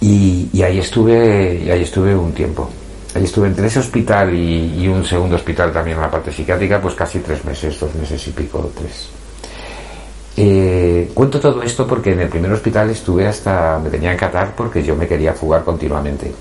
y, 0.00 0.62
ahí 0.62 0.78
estuve 0.78 1.62
y 1.64 1.70
ahí 1.70 1.82
estuve 1.82 2.14
un 2.14 2.32
tiempo. 2.32 2.68
Ahí 3.14 3.24
estuve 3.24 3.48
entre 3.48 3.66
ese 3.66 3.80
hospital 3.80 4.34
y, 4.34 4.86
un 4.86 5.04
segundo 5.04 5.36
hospital 5.36 5.72
también 5.72 5.96
en 5.96 6.02
la 6.02 6.10
parte 6.10 6.30
psiquiátrica 6.30 6.80
pues 6.80 6.94
casi 6.94 7.18
tres 7.20 7.44
meses 7.44 7.78
dos 7.80 7.94
meses 7.94 8.26
y 8.28 8.30
pico 8.30 8.70
tres. 8.76 9.08
Eh, 10.40 11.10
cuento 11.14 11.40
todo 11.40 11.62
esto 11.64 11.84
porque 11.84 12.12
en 12.12 12.20
el 12.20 12.28
primer 12.28 12.52
hospital 12.52 12.90
estuve 12.90 13.26
hasta 13.26 13.80
me 13.82 13.90
tenía 13.90 14.12
que 14.12 14.18
catar 14.18 14.54
porque 14.54 14.84
yo 14.84 14.94
me 14.94 15.08
quería 15.08 15.32
fugar 15.32 15.64
continuamente. 15.64 16.32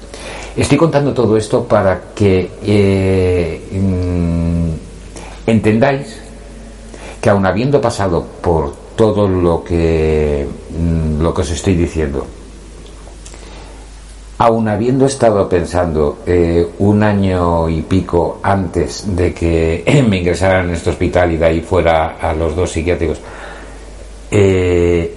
Estoy 0.55 0.77
contando 0.77 1.13
todo 1.13 1.35
esto 1.35 1.63
para 1.63 1.99
que 2.13 2.51
eh, 2.63 3.61
entendáis 5.47 6.26
que 7.21 7.29
aun 7.29 7.45
habiendo 7.45 7.81
pasado 7.81 8.25
por 8.41 8.73
todo 8.95 9.27
lo 9.27 9.63
que, 9.63 10.47
mm, 10.69 11.21
lo 11.21 11.33
que 11.33 11.41
os 11.41 11.51
estoy 11.51 11.75
diciendo, 11.75 12.25
aun 14.39 14.67
habiendo 14.67 15.05
estado 15.05 15.49
pensando 15.49 16.19
eh, 16.25 16.67
un 16.79 17.01
año 17.03 17.69
y 17.69 17.81
pico 17.81 18.39
antes 18.43 19.15
de 19.15 19.33
que 19.33 19.83
me 20.07 20.17
ingresaran 20.17 20.69
en 20.69 20.75
este 20.75 20.91
hospital 20.91 21.31
y 21.31 21.37
de 21.37 21.45
ahí 21.45 21.61
fuera 21.61 22.17
a 22.21 22.33
los 22.33 22.55
dos 22.55 22.71
psiquiátricos, 22.71 23.19
eh, 24.29 25.15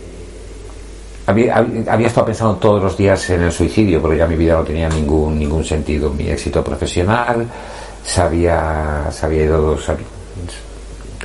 había, 1.27 2.07
estado 2.07 2.27
pensando 2.27 2.57
todos 2.57 2.83
los 2.83 2.97
días 2.97 3.31
en 3.31 3.43
el 3.43 3.53
suicidio, 3.53 4.01
porque 4.01 4.19
ya 4.19 4.27
mi 4.27 4.37
vida 4.37 4.55
no 4.55 4.65
tenía 4.65 4.89
ningún, 4.89 5.39
ningún 5.39 5.65
sentido. 5.65 6.11
Mi 6.11 6.29
éxito 6.29 6.63
profesional 6.65 7.47
se 8.05 8.21
había, 8.21 9.07
se 9.11 9.27
había 9.27 9.45
ido, 9.45 9.79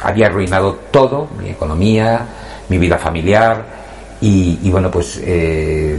arruinado 0.02 0.78
todo, 0.92 1.28
mi 1.40 1.50
economía, 1.50 2.26
mi 2.70 2.78
vida 2.78 2.98
familiar 2.98 3.76
y, 4.22 4.70
bueno, 4.72 4.90
pues 4.90 5.22
eh, 5.24 5.98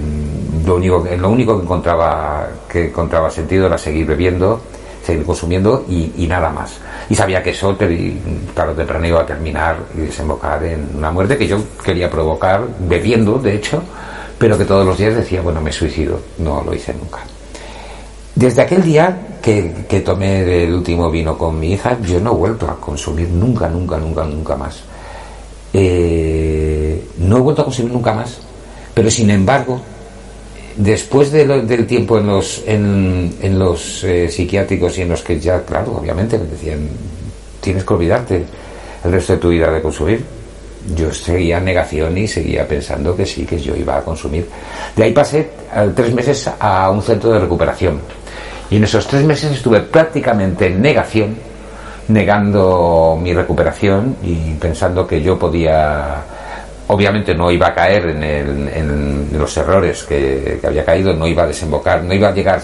lo 0.65 0.77
único, 0.77 1.07
lo 1.19 1.31
único 1.31 1.57
que 1.57 1.63
encontraba, 1.63 2.49
que 2.69 2.87
encontraba 2.87 3.31
sentido 3.31 3.67
era 3.67 3.79
seguir 3.79 4.07
bebiendo, 4.07 4.61
seguir 5.05 5.25
consumiendo 5.25 5.85
y, 5.89 6.27
nada 6.27 6.51
más. 6.51 6.79
Y 7.09 7.15
sabía 7.15 7.43
que 7.43 7.51
eso 7.51 7.77
tarde 7.77 8.73
o 8.73 8.75
temprano 8.75 9.07
iba 9.07 9.21
a 9.21 9.27
terminar 9.27 9.77
y 9.95 10.01
desembocar 10.01 10.65
en 10.65 10.89
una 10.97 11.11
muerte 11.13 11.39
que 11.39 11.47
yo 11.47 11.59
quería 11.85 12.11
provocar 12.11 12.65
bebiendo, 12.81 13.39
de 13.39 13.55
hecho, 13.55 13.83
pero 14.39 14.59
que 14.59 14.65
todos 14.65 14.85
los 14.85 14.99
días 14.99 15.15
decía, 15.15 15.41
bueno, 15.41 15.61
me 15.61 15.71
suicido. 15.71 16.19
No 16.39 16.63
lo 16.65 16.75
hice 16.75 16.93
nunca. 16.95 17.21
Desde 18.37 18.61
aquel 18.61 18.83
día 18.83 19.39
que, 19.41 20.03
tomé 20.05 20.65
el 20.65 20.75
último 20.75 21.11
vino 21.11 21.39
con 21.39 21.59
mi 21.59 21.73
hija, 21.73 21.97
yo 22.03 22.21
no 22.21 22.33
he 22.33 22.37
vuelto 22.37 22.69
a 22.69 22.77
consumir 22.79 23.31
nunca, 23.31 23.67
nunca, 23.67 23.97
nunca, 23.97 24.25
nunca 24.25 24.57
más. 24.57 24.83
Eh, 25.73 27.03
no 27.17 27.39
he 27.39 27.41
vuelto 27.41 27.63
a 27.63 27.65
consumir 27.65 27.93
nunca 27.93 28.13
más, 28.13 28.37
pero 28.93 29.11
sin 29.11 29.31
embargo, 29.31 29.81
después 30.77 31.33
del 31.33 31.87
tiempo 31.87 32.19
en 32.19 32.27
los, 32.27 32.63
en, 32.67 33.59
los 33.59 34.05
eh, 34.05 34.29
psiquiátricos 34.29 34.99
y 34.99 35.03
en 35.03 35.09
los 35.09 35.23
que 35.23 35.41
ya, 35.41 35.63
claro, 35.63 35.97
obviamente 35.97 36.39
me 36.39 36.45
decían, 36.45 36.91
tienes 37.63 37.85
que 37.85 37.95
olvidarte 37.95 38.45
el 39.03 39.13
resto 39.13 39.33
de 39.33 39.39
tu 39.39 39.49
vida 39.49 39.71
de 39.71 39.81
consumir, 39.81 40.23
yo 40.95 41.11
seguía 41.11 41.59
negación 41.59 42.19
y 42.19 42.29
seguía 42.29 42.69
pensando 42.69 43.17
que 43.17 43.25
sí, 43.25 43.47
que 43.47 43.59
yo 43.59 43.75
iba 43.75 43.97
a 43.97 44.03
consumir. 44.03 44.47
De 44.95 45.05
ahí 45.05 45.13
pasé 45.13 45.49
tres 45.95 46.13
meses 46.13 46.51
a 46.61 46.91
un 46.91 47.01
centro 47.01 47.33
de 47.33 47.39
recuperación 47.39 47.99
y 48.71 48.77
en 48.77 48.85
esos 48.85 49.07
tres 49.07 49.25
meses 49.25 49.53
estuve 49.53 49.81
prácticamente 49.81 50.67
en 50.67 50.83
negación, 50.83 51.37
negando 52.09 53.19
mi 53.21 53.33
recuperación 53.33 54.17
y 54.23 54.55
pensando 54.55 55.07
que 55.07 55.23
yo 55.23 55.39
podía, 55.39 56.17
obviamente 56.89 57.35
no 57.35 57.51
iba 57.51 57.69
a 57.69 57.75
caer 57.75 58.09
en, 58.09 59.29
los 59.33 59.57
errores 59.57 60.05
que, 60.05 60.61
había 60.67 60.85
caído, 60.85 61.13
no 61.13 61.27
iba 61.27 61.45
a 61.45 61.47
desembocar, 61.47 62.03
no 62.03 62.15
iba 62.15 62.29
a 62.29 62.33
llegar 62.33 62.61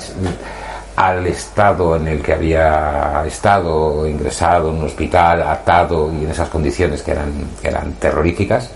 al 0.96 1.26
estado 1.26 1.96
en 1.96 2.08
el 2.08 2.20
que 2.20 2.32
había 2.32 3.22
estado, 3.26 4.06
ingresado 4.06 4.70
en 4.70 4.76
un 4.76 4.84
hospital, 4.86 5.42
atado 5.42 6.12
y 6.12 6.24
en 6.24 6.30
esas 6.30 6.48
condiciones 6.48 7.02
que 7.02 7.12
eran, 7.12 7.32
eran 7.62 7.92
terroríficas, 7.92 8.70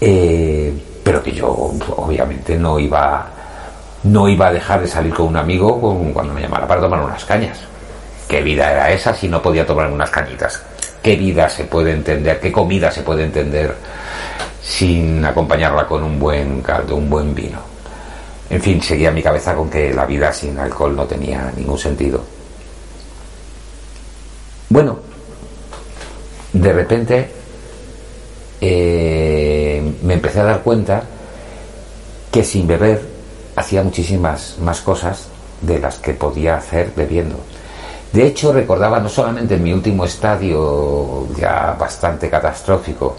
eh, 0.00 0.72
pero 1.02 1.22
que 1.22 1.32
yo 1.32 1.48
obviamente 1.48 2.56
no 2.56 2.78
iba 2.78 3.37
no 4.08 4.28
iba 4.28 4.48
a 4.48 4.52
dejar 4.52 4.80
de 4.80 4.88
salir 4.88 5.12
con 5.12 5.26
un 5.26 5.36
amigo 5.36 5.80
cuando 6.12 6.32
me 6.32 6.40
llamara 6.40 6.66
para 6.66 6.80
tomar 6.80 7.00
unas 7.00 7.24
cañas. 7.24 7.58
¿Qué 8.26 8.42
vida 8.42 8.70
era 8.70 8.90
esa 8.90 9.14
si 9.14 9.28
no 9.28 9.40
podía 9.42 9.66
tomar 9.66 9.90
unas 9.90 10.10
cañitas? 10.10 10.62
¿Qué 11.02 11.16
vida 11.16 11.48
se 11.48 11.64
puede 11.64 11.92
entender? 11.92 12.40
¿Qué 12.40 12.50
comida 12.50 12.90
se 12.90 13.02
puede 13.02 13.24
entender 13.24 13.74
sin 14.62 15.24
acompañarla 15.24 15.86
con 15.86 16.02
un 16.02 16.18
buen 16.18 16.60
caldo, 16.62 16.96
un 16.96 17.08
buen 17.08 17.34
vino? 17.34 17.58
En 18.50 18.60
fin, 18.60 18.82
seguía 18.82 19.10
mi 19.10 19.22
cabeza 19.22 19.54
con 19.54 19.68
que 19.68 19.92
la 19.92 20.06
vida 20.06 20.32
sin 20.32 20.58
alcohol 20.58 20.96
no 20.96 21.04
tenía 21.04 21.52
ningún 21.56 21.78
sentido. 21.78 22.24
Bueno, 24.70 24.98
de 26.52 26.72
repente 26.72 27.30
eh, 28.60 29.94
me 30.02 30.14
empecé 30.14 30.40
a 30.40 30.44
dar 30.44 30.62
cuenta 30.62 31.02
que 32.30 32.42
sin 32.42 32.66
beber 32.66 33.17
hacía 33.58 33.82
muchísimas 33.82 34.56
más 34.60 34.80
cosas 34.80 35.28
de 35.60 35.78
las 35.78 35.96
que 35.96 36.14
podía 36.14 36.56
hacer 36.56 36.92
bebiendo. 36.94 37.36
De 38.12 38.26
hecho, 38.26 38.52
recordaba 38.52 39.00
no 39.00 39.08
solamente 39.08 39.56
en 39.56 39.62
mi 39.62 39.72
último 39.72 40.04
estadio 40.04 41.26
ya 41.36 41.76
bastante 41.78 42.30
catastrófico, 42.30 43.16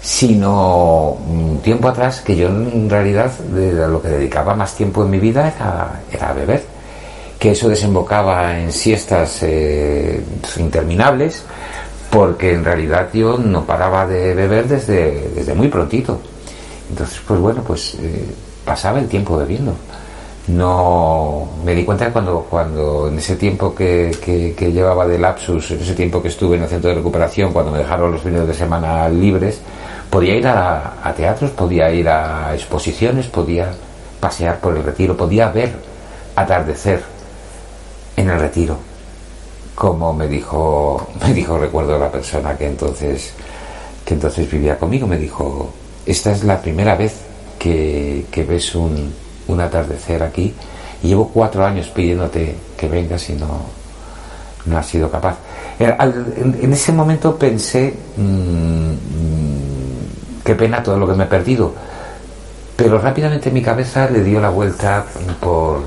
sino 0.00 1.10
un 1.10 1.60
tiempo 1.62 1.88
atrás 1.88 2.20
que 2.20 2.36
yo 2.36 2.48
en 2.48 2.88
realidad 2.88 3.30
de 3.38 3.86
lo 3.88 4.00
que 4.00 4.08
dedicaba 4.08 4.54
más 4.54 4.74
tiempo 4.74 5.02
en 5.02 5.10
mi 5.10 5.18
vida 5.18 5.52
era, 5.54 6.00
era 6.10 6.32
beber, 6.32 6.62
que 7.38 7.50
eso 7.50 7.68
desembocaba 7.68 8.58
en 8.58 8.72
siestas 8.72 9.42
eh, 9.42 10.22
interminables, 10.56 11.44
porque 12.10 12.52
en 12.52 12.64
realidad 12.64 13.08
yo 13.12 13.36
no 13.36 13.64
paraba 13.64 14.06
de 14.06 14.34
beber 14.34 14.68
desde, 14.68 15.30
desde 15.34 15.54
muy 15.54 15.68
prontito. 15.68 16.18
Entonces, 16.88 17.20
pues 17.26 17.40
bueno, 17.40 17.62
pues 17.66 17.96
eh, 18.00 18.26
pasaba 18.64 18.98
el 18.98 19.08
tiempo 19.08 19.36
bebiendo. 19.36 19.74
No 20.46 21.48
me 21.64 21.74
di 21.74 21.84
cuenta 21.84 22.12
cuando, 22.12 22.46
cuando 22.50 23.08
en 23.08 23.18
ese 23.18 23.36
tiempo 23.36 23.74
que, 23.74 24.12
llevaba 24.58 25.06
de 25.06 25.18
lapsus, 25.18 25.70
en 25.70 25.80
ese 25.80 25.94
tiempo 25.94 26.20
que 26.20 26.28
estuve 26.28 26.56
en 26.56 26.64
el 26.64 26.68
centro 26.68 26.90
de 26.90 26.96
recuperación, 26.96 27.52
cuando 27.52 27.72
me 27.72 27.78
dejaron 27.78 28.12
los 28.12 28.20
fines 28.20 28.46
de 28.46 28.52
semana 28.52 29.08
libres, 29.08 29.60
podía 30.10 30.34
ir 30.34 30.46
a, 30.46 30.96
a 31.02 31.14
teatros, 31.14 31.50
podía 31.52 31.90
ir 31.90 32.08
a 32.08 32.54
exposiciones, 32.54 33.26
podía 33.28 33.70
pasear 34.20 34.60
por 34.60 34.76
el 34.76 34.82
retiro, 34.82 35.16
podía 35.16 35.48
ver 35.48 35.72
atardecer 36.36 37.02
en 38.16 38.28
el 38.28 38.38
retiro. 38.38 38.76
Como 39.74 40.12
me 40.12 40.28
dijo, 40.28 41.08
me 41.22 41.32
dijo, 41.32 41.56
recuerdo 41.56 41.98
la 41.98 42.10
persona 42.10 42.56
que 42.56 42.66
entonces, 42.66 43.32
que 44.04 44.14
entonces 44.14 44.50
vivía 44.50 44.78
conmigo, 44.78 45.06
me 45.06 45.16
dijo, 45.16 45.70
esta 46.04 46.32
es 46.32 46.44
la 46.44 46.60
primera 46.60 46.96
vez 46.96 47.14
que, 47.64 48.44
ves 48.46 48.74
un, 48.74 49.12
un, 49.48 49.60
atardecer 49.60 50.22
aquí 50.22 50.52
y 51.02 51.08
llevo 51.08 51.28
cuatro 51.28 51.64
años 51.64 51.88
pidiéndote 51.88 52.54
que 52.76 52.88
vengas 52.88 53.30
y 53.30 53.34
no, 53.34 54.76
has 54.76 54.86
sido 54.86 55.10
capaz. 55.10 55.36
Eh, 55.78 55.96
en, 56.60 56.72
ese 56.72 56.92
momento 56.92 57.36
pensé, 57.36 57.94
mm, 58.16 58.92
qué 60.44 60.54
pena 60.54 60.82
todo 60.82 60.98
lo 60.98 61.06
que 61.06 61.14
me 61.14 61.24
he 61.24 61.26
perdido, 61.26 61.74
pero 62.76 62.98
rápidamente 62.98 63.50
mi 63.50 63.62
cabeza 63.62 64.10
le 64.10 64.22
dio 64.22 64.40
la 64.40 64.50
vuelta 64.50 65.06
por, 65.40 65.80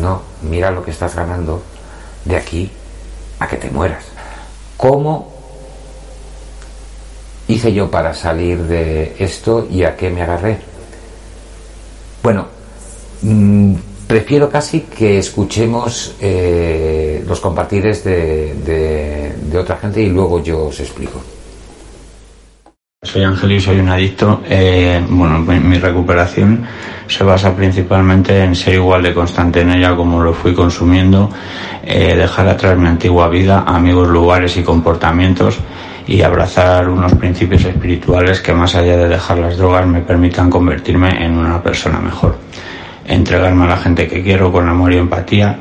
no, 0.00 0.22
mira 0.42 0.70
lo 0.70 0.84
que 0.84 0.92
estás 0.92 1.16
ganando 1.16 1.62
de 2.24 2.36
aquí 2.36 2.70
a 3.40 3.48
que 3.48 3.56
te 3.56 3.70
mueras. 3.70 4.04
¿Cómo 4.76 5.32
hice 7.48 7.72
yo 7.72 7.90
para 7.90 8.14
salir 8.14 8.62
de 8.64 9.16
esto 9.18 9.66
y 9.68 9.82
a 9.82 9.96
qué 9.96 10.10
me 10.10 10.22
agarré? 10.22 10.73
Bueno, 12.24 12.46
mm, 13.20 13.74
prefiero 14.06 14.48
casi 14.48 14.80
que 14.80 15.18
escuchemos 15.18 16.16
eh, 16.22 17.22
los 17.28 17.38
compartires 17.38 18.02
de, 18.02 19.34
otra 19.60 19.76
gente 19.76 20.00
y 20.00 20.08
luego 20.08 20.42
yo 20.42 20.64
os 20.64 20.80
explico. 20.80 21.20
Soy 23.02 23.24
Ángel 23.24 23.52
y 23.52 23.60
soy 23.60 23.78
un 23.78 23.90
adicto. 23.90 24.40
Eh, 24.48 25.04
bueno, 25.06 25.40
mi 25.40 25.78
recuperación 25.78 26.66
se 27.06 27.22
basa 27.24 27.54
principalmente 27.54 28.42
en 28.42 28.54
ser 28.54 28.72
igual 28.72 29.02
de 29.02 29.12
constante 29.12 29.60
en 29.60 29.72
ella 29.72 29.94
como 29.94 30.22
lo 30.22 30.32
fui 30.32 30.54
consumiendo, 30.54 31.28
eh, 31.84 32.16
dejar 32.16 32.48
atrás 32.48 32.78
mi 32.78 32.88
antigua 32.88 33.28
vida, 33.28 33.64
amigos, 33.66 34.08
lugares 34.08 34.56
y 34.56 34.62
comportamientos 34.62 35.58
y 36.06 36.20
abrazar 36.22 36.88
unos 36.88 37.14
principios 37.14 37.64
espirituales 37.64 38.40
que 38.40 38.52
más 38.52 38.74
allá 38.74 38.96
de 38.96 39.08
dejar 39.08 39.38
las 39.38 39.56
drogas 39.56 39.86
me 39.86 40.02
permitan 40.02 40.50
convertirme 40.50 41.24
en 41.24 41.36
una 41.36 41.62
persona 41.62 41.98
mejor. 41.98 42.36
Entregarme 43.06 43.64
a 43.64 43.68
la 43.68 43.76
gente 43.76 44.06
que 44.06 44.22
quiero 44.22 44.52
con 44.52 44.68
amor 44.68 44.92
y 44.92 44.98
empatía 44.98 45.58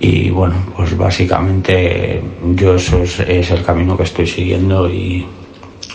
y 0.00 0.30
bueno, 0.30 0.54
pues 0.76 0.96
básicamente 0.96 2.22
yo 2.54 2.76
eso 2.76 3.02
es, 3.02 3.18
el 3.50 3.62
camino 3.64 3.96
que 3.96 4.04
estoy 4.04 4.26
siguiendo 4.26 4.88
y, 4.88 5.26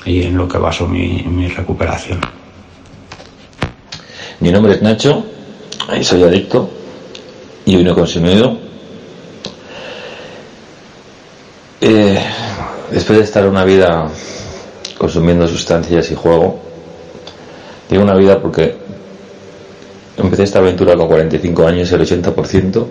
en 0.05 0.35
lo 0.35 0.47
que 0.47 0.57
baso 0.57 0.87
mi, 0.87 1.47
recuperación. 1.47 2.19
Mi 4.41 4.51
nombre 4.51 4.73
es 4.73 4.81
Nacho, 4.81 5.25
soy 6.01 6.23
adicto 6.23 6.69
y 7.65 7.77
hoy 7.77 7.83
no 7.83 7.91
he 7.91 7.95
consumido. 7.95 8.57
Eh, 11.79 12.21
Después 12.91 13.17
de 13.19 13.25
estar 13.25 13.47
una 13.47 13.63
vida 13.63 14.07
consumiendo 14.97 15.47
sustancias 15.47 16.11
y 16.11 16.15
juego, 16.15 16.59
digo 17.89 18.03
una 18.03 18.15
vida 18.15 18.41
porque 18.41 18.77
empecé 20.17 20.43
esta 20.43 20.59
aventura 20.59 20.95
con 20.95 21.07
45 21.07 21.67
años, 21.67 21.91
el 21.91 22.01
80% 22.01 22.85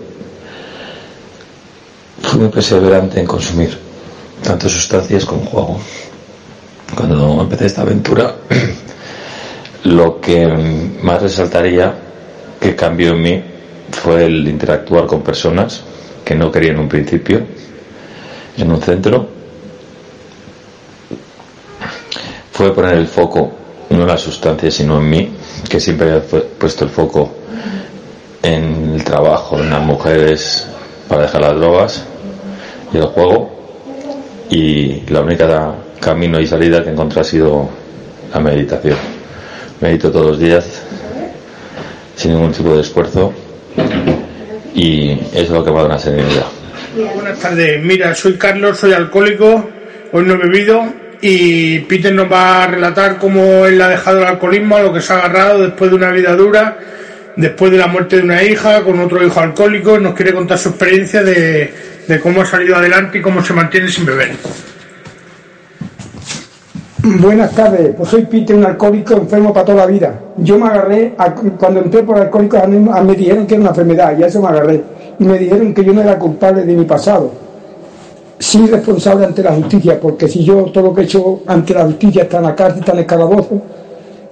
fui 2.21 2.39
muy 2.39 2.49
perseverante 2.49 3.19
en 3.19 3.25
consumir 3.25 3.77
tanto 4.43 4.67
sustancias 4.67 5.25
como 5.25 5.45
juego. 5.45 5.79
Cuando 6.95 7.41
empecé 7.41 7.67
esta 7.67 7.81
aventura, 7.81 8.35
lo 9.85 10.19
que 10.19 10.47
más 11.01 11.21
resaltaría 11.21 11.93
que 12.59 12.75
cambió 12.75 13.13
en 13.13 13.21
mí 13.21 13.43
fue 13.91 14.25
el 14.25 14.47
interactuar 14.47 15.05
con 15.05 15.21
personas 15.21 15.81
que 16.23 16.35
no 16.35 16.51
quería 16.51 16.71
en 16.71 16.79
un 16.79 16.89
principio 16.89 17.41
en 18.57 18.71
un 18.71 18.81
centro 18.81 19.42
fue 22.53 22.73
poner 22.73 22.93
el 22.93 23.07
foco 23.07 23.51
no 23.89 24.01
en 24.01 24.07
las 24.07 24.21
sustancias 24.21 24.75
sino 24.75 24.99
en 24.99 25.09
mí, 25.09 25.35
que 25.69 25.79
siempre 25.79 26.17
he 26.17 26.19
puesto 26.19 26.85
el 26.85 26.91
foco 26.91 27.35
en 28.41 28.93
el 28.95 29.03
trabajo, 29.03 29.59
en 29.59 29.69
las 29.69 29.81
mujeres 29.81 30.67
para 31.07 31.23
dejar 31.23 31.41
las 31.41 31.55
drogas 31.55 32.05
y 32.93 32.97
el 32.97 33.05
juego 33.05 33.51
y 34.49 35.01
la 35.09 35.21
única 35.21 35.75
camino 35.99 36.39
y 36.39 36.47
salida 36.47 36.83
que 36.83 36.91
encontré 36.91 37.21
ha 37.21 37.23
sido 37.23 37.69
la 38.33 38.39
meditación. 38.39 38.97
Medito 39.79 40.11
todos 40.11 40.27
los 40.27 40.39
días, 40.39 40.81
sin 42.15 42.33
ningún 42.33 42.51
tipo 42.51 42.75
de 42.75 42.81
esfuerzo 42.81 43.33
y 44.75 45.11
eso 45.11 45.33
es 45.33 45.49
lo 45.49 45.63
que 45.63 45.71
va 45.71 45.79
a 45.79 45.83
dar 45.83 45.91
una 45.91 45.99
serenidad. 45.99 46.45
Buenas 47.15 47.39
tardes, 47.39 47.81
mira, 47.81 48.13
soy 48.13 48.33
Carlos, 48.37 48.77
soy 48.77 48.93
alcohólico, 48.93 49.69
hoy 50.11 50.25
no 50.25 50.33
he 50.33 50.37
bebido 50.37 51.02
y 51.25 51.79
Peter 51.79 52.13
nos 52.13 52.29
va 52.29 52.65
a 52.65 52.67
relatar 52.67 53.17
cómo 53.17 53.65
él 53.65 53.81
ha 53.81 53.87
dejado 53.87 54.17
el 54.17 54.25
alcoholismo, 54.25 54.75
a 54.75 54.81
lo 54.81 54.91
que 54.91 54.99
se 54.99 55.13
ha 55.13 55.19
agarrado 55.19 55.63
después 55.63 55.89
de 55.89 55.95
una 55.95 56.11
vida 56.11 56.35
dura, 56.35 56.77
después 57.37 57.71
de 57.71 57.77
la 57.77 57.87
muerte 57.87 58.17
de 58.17 58.23
una 58.23 58.43
hija, 58.43 58.83
con 58.83 58.99
otro 58.99 59.25
hijo 59.25 59.39
alcohólico, 59.39 59.97
nos 59.97 60.15
quiere 60.15 60.33
contar 60.33 60.57
su 60.57 60.69
experiencia 60.69 61.23
de, 61.23 61.71
cómo 62.21 62.41
ha 62.41 62.45
salido 62.45 62.75
adelante 62.75 63.19
y 63.19 63.21
cómo 63.21 63.41
se 63.41 63.53
mantiene 63.53 63.87
sin 63.87 64.05
beber. 64.05 64.31
Buenas 67.03 67.55
tardes, 67.55 67.95
pues 67.95 68.09
soy 68.09 68.25
Peter, 68.25 68.57
un 68.57 68.65
alcohólico 68.65 69.13
enfermo 69.13 69.53
para 69.53 69.65
toda 69.65 69.77
la 69.77 69.85
vida. 69.85 70.19
Yo 70.39 70.59
me 70.59 70.67
agarré, 70.67 71.15
cuando 71.57 71.79
entré 71.79 72.03
por 72.03 72.17
alcohólicos 72.17 72.67
me 72.67 73.15
dijeron 73.15 73.47
que 73.47 73.53
era 73.53 73.61
una 73.61 73.69
enfermedad 73.69 74.17
y 74.19 74.23
a 74.23 74.27
eso 74.27 74.41
me 74.41 74.49
agarré. 74.49 74.83
Y 75.19 75.23
me 75.23 75.39
dijeron 75.39 75.73
que 75.73 75.85
yo 75.85 75.93
no 75.93 76.01
era 76.01 76.19
culpable 76.19 76.65
de 76.65 76.73
mi 76.73 76.83
pasado. 76.83 77.42
Sí 78.43 78.67
responsable 78.67 79.25
ante 79.25 79.41
la 79.41 79.53
justicia, 79.53 79.97
porque 79.97 80.27
si 80.27 80.43
yo 80.43 80.65
todo 80.65 80.87
lo 80.87 80.93
que 80.93 81.01
he 81.01 81.03
hecho 81.05 81.39
ante 81.47 81.73
la 81.73 81.85
justicia 81.85 82.23
está 82.23 82.39
en 82.39 82.43
la 82.43 82.53
cárcel, 82.53 82.81
está 82.81 82.91
en 82.91 82.99
el 82.99 83.05
calabozo, 83.05 83.61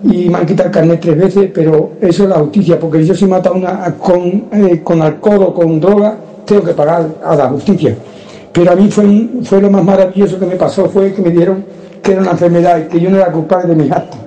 y 0.04 0.28
me 0.28 0.38
han 0.38 0.45
quitado 0.45 0.67
el 0.67 0.74
carnet 0.74 1.00
tres 1.00 1.17
veces, 1.17 1.50
pero 1.54 1.91
eso 2.02 2.24
es 2.24 2.30
la 2.30 2.39
justicia, 2.39 2.78
porque 2.78 3.06
yo 3.06 3.15
si 3.15 3.26
mato 3.26 3.54
una 3.54 3.95
con, 3.97 4.47
eh, 4.52 4.82
con 4.84 5.02
alcohol 5.02 5.43
o 5.43 5.54
con 5.54 5.80
droga, 5.80 6.17
tengo 6.45 6.62
que 6.62 6.74
pagar 6.74 7.08
a 7.24 7.36
la 7.38 7.47
justicia. 7.47 7.95
Pero 8.52 8.74
a 8.74 8.76
mí 8.76 8.91
fue, 8.91 9.30
fue 9.43 9.62
lo 9.62 9.71
más 9.71 9.84
maravilloso 9.86 10.38
que 10.38 10.45
me 10.45 10.58
pasó, 10.58 10.89
fue 10.89 11.13
que 11.13 11.21
me 11.21 11.30
dieron 11.30 11.63
que 12.04 12.12
era 12.12 12.21
una 12.21 12.32
enfermedad 12.32 12.80
y 12.80 12.89
que 12.89 13.00
yo 13.00 13.10
no 13.10 13.15
era 13.15 13.32
culpable 13.32 13.74
de 13.74 13.82
mis 13.82 13.91
actos. 13.93 14.19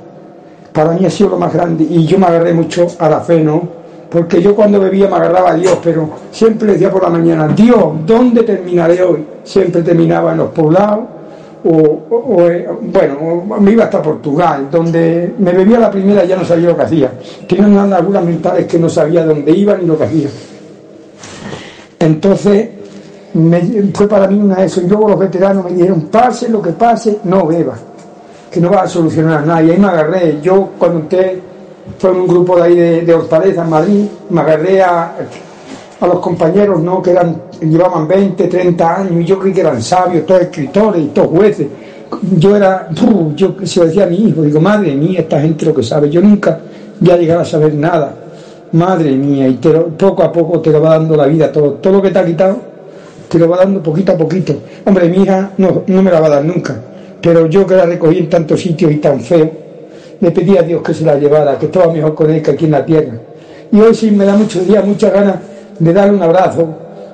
Para 0.72 0.92
mí 0.92 1.04
ha 1.04 1.10
sido 1.10 1.28
lo 1.28 1.36
más 1.36 1.52
grande 1.52 1.86
y 1.90 2.06
yo 2.06 2.18
me 2.18 2.24
agarré 2.24 2.54
mucho 2.54 2.86
a 2.98 3.10
la 3.10 3.20
fe, 3.20 3.38
¿no? 3.40 3.83
Porque 4.14 4.40
yo 4.40 4.54
cuando 4.54 4.78
bebía 4.78 5.08
me 5.08 5.16
agarraba 5.16 5.50
a 5.50 5.54
Dios, 5.56 5.76
pero 5.82 6.08
siempre 6.30 6.74
decía 6.74 6.88
por 6.88 7.02
la 7.02 7.10
mañana, 7.10 7.48
Dios, 7.48 7.94
¿dónde 8.06 8.44
terminaré 8.44 9.02
hoy? 9.02 9.26
Siempre 9.42 9.82
terminaba 9.82 10.30
en 10.30 10.38
los 10.38 10.50
poblados 10.50 11.00
o, 11.64 12.46
eh, 12.48 12.68
bueno, 12.80 13.42
me 13.58 13.72
iba 13.72 13.82
hasta 13.82 14.00
Portugal, 14.00 14.68
donde 14.70 15.34
me 15.36 15.50
bebía 15.50 15.80
la 15.80 15.90
primera 15.90 16.24
y 16.24 16.28
ya 16.28 16.36
no 16.36 16.44
sabía 16.44 16.68
lo 16.68 16.76
que 16.76 16.82
hacía. 16.82 17.10
Tenía 17.48 17.66
unas 17.66 17.88
lagunas 17.88 18.24
mentales 18.24 18.66
que 18.66 18.78
no 18.78 18.88
sabía 18.88 19.26
dónde 19.26 19.50
iba 19.50 19.76
ni 19.76 19.84
lo 19.84 19.98
que 19.98 20.04
hacía. 20.04 20.28
Entonces, 21.98 22.68
fue 23.94 24.06
para 24.06 24.28
mí 24.28 24.38
una 24.38 24.62
eso. 24.62 24.80
Y 24.80 24.86
luego 24.86 25.08
los 25.08 25.18
veteranos 25.18 25.64
me 25.64 25.72
dijeron, 25.72 26.02
pase 26.02 26.48
lo 26.48 26.62
que 26.62 26.70
pase, 26.70 27.18
no 27.24 27.48
beba, 27.48 27.74
que 28.48 28.60
no 28.60 28.70
va 28.70 28.82
a 28.82 28.86
solucionar 28.86 29.44
nada. 29.44 29.60
Y 29.60 29.72
ahí 29.72 29.78
me 29.78 29.88
agarré. 29.88 30.38
Yo 30.40 30.68
cuando 30.78 31.00
usted 31.00 31.53
fue 31.98 32.10
un 32.10 32.26
grupo 32.26 32.56
de 32.56 32.62
ahí 32.62 33.04
de, 33.04 33.14
Hortaleza 33.14 33.62
en 33.62 33.70
Madrid, 33.70 34.04
me 34.30 34.40
agarré 34.40 34.82
a, 34.82 35.14
los 36.00 36.18
compañeros 36.18 36.80
¿no? 36.82 37.00
que 37.00 37.12
eran 37.12 37.40
llevaban 37.60 38.06
20, 38.06 38.46
30 38.46 38.96
años 38.96 39.12
y 39.20 39.24
yo 39.24 39.38
creí 39.38 39.52
que 39.52 39.60
eran 39.60 39.80
sabios, 39.80 40.26
todos 40.26 40.42
escritores 40.42 41.02
y 41.02 41.06
todos 41.06 41.28
jueces. 41.28 41.66
Yo 42.36 42.56
era, 42.56 42.88
yo 43.34 43.56
se 43.64 43.80
lo 43.80 43.86
decía 43.86 44.04
a 44.04 44.06
mi 44.06 44.28
hijo, 44.28 44.42
digo, 44.42 44.60
madre 44.60 44.94
mía, 44.94 45.20
esta 45.20 45.40
gente 45.40 45.64
lo 45.66 45.74
que 45.74 45.82
sabe, 45.82 46.10
yo 46.10 46.20
nunca 46.20 46.60
voy 47.00 47.10
a 47.10 47.16
llegar 47.16 47.38
a 47.38 47.44
saber 47.44 47.74
nada, 47.74 48.14
madre 48.72 49.12
mía, 49.12 49.48
y 49.48 49.54
te 49.54 49.70
poco 49.70 50.22
a 50.22 50.30
poco 50.30 50.60
te 50.60 50.70
lo 50.70 50.80
va 50.80 50.90
dando 50.90 51.16
la 51.16 51.26
vida, 51.26 51.50
todo, 51.50 51.72
todo 51.72 51.94
lo 51.94 52.02
que 52.02 52.10
te 52.10 52.18
ha 52.18 52.24
quitado, 52.24 52.58
te 53.28 53.38
lo 53.38 53.48
va 53.48 53.58
dando 53.58 53.82
poquito 53.82 54.12
a 54.12 54.16
poquito. 54.16 54.54
Hombre, 54.84 55.08
mi 55.08 55.22
hija 55.22 55.50
no, 55.58 55.82
no 55.86 56.02
me 56.02 56.10
la 56.10 56.20
va 56.20 56.26
a 56.26 56.30
dar 56.30 56.44
nunca, 56.44 56.76
pero 57.20 57.46
yo 57.46 57.66
que 57.66 57.74
la 57.74 57.86
recogí 57.86 58.18
en 58.18 58.28
tantos 58.28 58.60
sitios 58.60 58.92
y 58.92 58.96
tan 58.98 59.20
feo, 59.20 59.63
le 60.24 60.30
pedí 60.30 60.56
a 60.56 60.62
Dios 60.62 60.80
que 60.80 60.94
se 60.94 61.04
la 61.04 61.16
llevara, 61.16 61.58
que 61.58 61.66
estaba 61.66 61.92
mejor 61.92 62.14
con 62.14 62.30
él 62.30 62.40
que 62.40 62.52
aquí 62.52 62.64
en 62.64 62.70
la 62.70 62.84
tierra. 62.84 63.12
Y 63.70 63.78
hoy 63.78 63.94
sí 63.94 64.10
me 64.10 64.24
da 64.24 64.34
muchos 64.34 64.66
días, 64.66 64.82
muchas 64.84 65.12
ganas 65.12 65.36
de 65.78 65.92
darle 65.92 66.14
un 66.16 66.22
abrazo, 66.22 66.66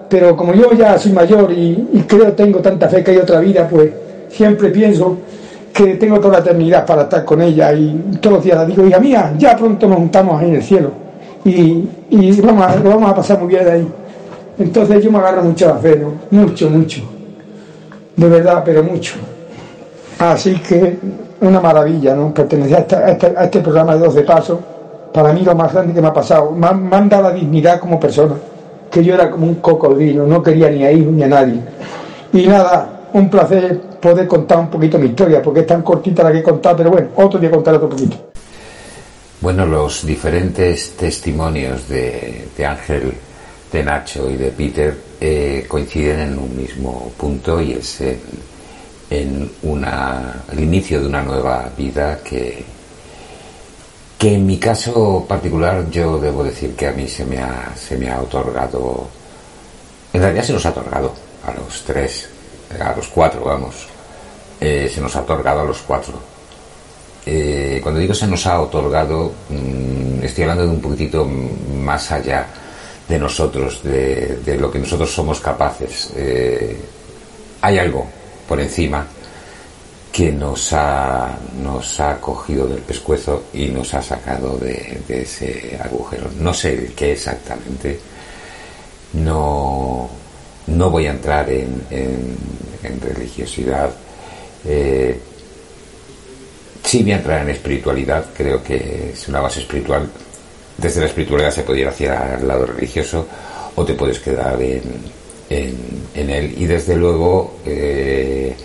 pero 0.08 0.36
como 0.36 0.54
yo 0.54 0.72
ya 0.74 0.96
soy 0.96 1.12
mayor 1.12 1.50
y, 1.52 2.04
creo 2.06 2.32
tengo 2.34 2.60
tanta 2.60 2.88
fe 2.88 3.02
que 3.02 3.10
hay 3.10 3.16
otra 3.16 3.40
vida, 3.40 3.66
pues 3.68 3.90
siempre 4.28 4.68
pienso 4.70 5.18
que 5.72 5.96
tengo 5.96 6.20
toda 6.20 6.34
la 6.34 6.38
eternidad 6.38 6.86
para 6.86 7.02
estar 7.02 7.24
con 7.24 7.42
ella 7.42 7.72
y 7.72 8.00
todos 8.20 8.36
los 8.36 8.44
días 8.44 8.58
la 8.58 8.64
digo, 8.64 8.86
hija 8.86 9.00
mía, 9.00 9.34
ya 9.36 9.56
pronto 9.56 9.88
nos 9.88 9.98
juntamos 9.98 10.40
ahí 10.40 10.48
en 10.50 10.54
el 10.54 10.62
cielo 10.62 10.90
y, 11.44 12.40
vamos 12.42 12.64
a, 12.64 12.76
lo 12.76 12.90
vamos 12.90 13.10
a 13.10 13.14
pasar 13.16 13.40
muy 13.40 13.48
bien 13.48 13.68
ahí. 13.68 13.88
Entonces 14.56 15.02
yo 15.02 15.10
me 15.10 15.18
agarro 15.18 15.42
mucho 15.42 15.64
a 15.64 15.74
la 15.74 15.78
fe, 15.78 16.00
mucho, 16.30 16.70
mucho, 16.70 17.02
de 18.14 18.28
verdad, 18.28 18.62
pero 18.64 18.84
mucho. 18.84 19.14
Así 20.20 20.56
que 20.56 20.98
una 21.40 21.60
maravilla, 21.60 22.14
¿no? 22.14 22.32
Pertenecer 22.32 22.76
a 22.76 23.10
este, 23.10 23.26
a 23.26 23.44
este, 23.44 23.60
programa 23.60 23.94
de 23.94 24.00
12 24.00 24.22
pasos, 24.22 24.58
para 25.12 25.32
mí 25.32 25.40
lo 25.42 25.54
más 25.54 25.72
grande 25.72 25.94
que 25.94 26.00
me 26.00 26.08
ha 26.08 26.12
pasado, 26.12 26.50
me, 26.50 26.72
me 26.74 26.96
han 26.96 27.08
dado 27.08 27.24
la 27.24 27.32
dignidad 27.32 27.80
como 27.80 27.98
persona 27.98 28.34
que 28.90 29.02
yo 29.02 29.14
era 29.14 29.30
como 29.30 29.46
un 29.46 29.54
cocodrilo, 29.56 30.26
no 30.26 30.42
quería 30.42 30.68
ni 30.68 30.84
a 30.84 30.92
ir 30.92 31.06
ni 31.06 31.22
a 31.22 31.28
nadie. 31.28 31.60
Y 32.32 32.46
nada, 32.46 33.08
un 33.12 33.30
placer 33.30 33.80
poder 34.00 34.26
contar 34.26 34.58
un 34.58 34.68
poquito 34.68 34.98
mi 34.98 35.06
historia, 35.06 35.40
porque 35.40 35.60
es 35.60 35.66
tan 35.66 35.82
cortita 35.82 36.22
la 36.22 36.32
que 36.32 36.38
he 36.38 36.42
contado, 36.42 36.76
pero 36.76 36.90
bueno, 36.90 37.08
otro 37.16 37.38
día 37.38 37.50
contar 37.50 37.76
otro 37.76 37.88
poquito. 37.88 38.16
Bueno, 39.40 39.64
los 39.64 40.04
diferentes 40.04 40.96
testimonios 40.96 41.88
de, 41.88 42.46
Ángel, 42.66 43.14
de 43.72 43.82
Nacho 43.82 44.28
y 44.28 44.36
de 44.36 44.50
Peter 44.50 44.94
eh, 45.18 45.64
coinciden 45.66 46.20
en 46.20 46.38
un 46.38 46.56
mismo 46.56 47.10
punto 47.16 47.60
y 47.60 47.72
es 47.72 48.02
en, 49.10 49.50
una, 49.62 50.44
el 50.52 50.60
inicio 50.60 51.00
de 51.00 51.06
una 51.06 51.22
nueva 51.22 51.68
vida 51.76 52.20
que, 52.22 52.64
que 54.16 54.34
en 54.34 54.46
mi 54.46 54.58
caso 54.58 55.24
particular 55.28 55.90
yo 55.90 56.18
debo 56.18 56.44
decir 56.44 56.76
que 56.76 56.86
a 56.86 56.92
mí 56.92 57.08
se 57.08 57.24
me 57.26 57.38
ha, 57.38 57.74
se 57.76 57.98
me 57.98 58.08
ha 58.08 58.20
otorgado, 58.20 59.08
en 60.12 60.20
realidad 60.22 60.44
se 60.44 60.52
nos 60.52 60.64
ha 60.64 60.70
otorgado 60.70 61.12
a 61.44 61.52
los 61.52 61.82
tres, 61.82 62.28
a 62.78 62.94
los 62.94 63.08
cuatro, 63.08 63.42
vamos, 63.44 63.88
eh, 64.60 64.90
se 64.92 65.00
nos 65.00 65.14
ha 65.16 65.22
otorgado 65.22 65.60
a 65.60 65.64
los 65.64 65.78
cuatro. 65.78 66.14
Eh, 67.26 67.80
cuando 67.82 68.00
digo 68.00 68.14
se 68.14 68.26
nos 68.26 68.46
ha 68.46 68.60
otorgado, 68.60 69.32
mm, 69.48 70.22
estoy 70.22 70.44
hablando 70.44 70.64
de 70.64 70.70
un 70.70 70.80
poquitito 70.80 71.24
más 71.24 72.12
allá 72.12 72.46
de 73.08 73.18
nosotros, 73.18 73.82
de, 73.82 74.38
de 74.44 74.56
lo 74.56 74.70
que 74.70 74.78
nosotros 74.78 75.12
somos 75.12 75.40
capaces. 75.40 76.12
Eh, 76.14 76.78
hay 77.60 77.78
algo 77.78 78.06
por 78.50 78.60
encima 78.60 79.06
que 80.10 80.32
nos 80.32 80.72
ha, 80.72 81.38
nos 81.62 82.00
ha 82.00 82.20
cogido 82.20 82.66
del 82.66 82.80
pescuezo 82.80 83.44
y 83.52 83.68
nos 83.68 83.94
ha 83.94 84.02
sacado 84.02 84.58
de, 84.58 85.00
ese 85.08 85.78
agujero. 85.80 86.28
No 86.40 86.52
sé 86.52 86.90
qué 86.96 87.12
exactamente. 87.12 87.96
No, 89.12 90.10
no 90.66 90.90
voy 90.90 91.06
a 91.06 91.12
entrar 91.12 91.48
en, 91.48 91.80
religiosidad. 93.00 93.88
Eh, 94.64 95.16
sí 96.82 97.04
voy 97.04 97.12
a 97.12 97.18
entrar 97.18 97.42
en 97.42 97.50
espiritualidad. 97.50 98.26
Creo 98.36 98.64
que 98.64 99.12
es 99.12 99.28
una 99.28 99.38
base 99.38 99.60
espiritual. 99.60 100.10
Desde 100.76 101.02
la 101.02 101.06
espiritualidad 101.06 101.52
se 101.52 101.62
puede 101.62 101.82
ir 101.82 101.88
hacia 101.88 102.34
el 102.34 102.48
lado 102.48 102.66
religioso 102.66 103.28
o 103.76 103.84
te 103.84 103.94
puedes 103.94 104.18
quedar 104.18 104.60
en, 104.60 105.19
en, 105.50 106.30
él. 106.30 106.54
Y 106.56 106.66
desde 106.66 106.96
luego... 106.96 107.58
Eh, 107.66 108.56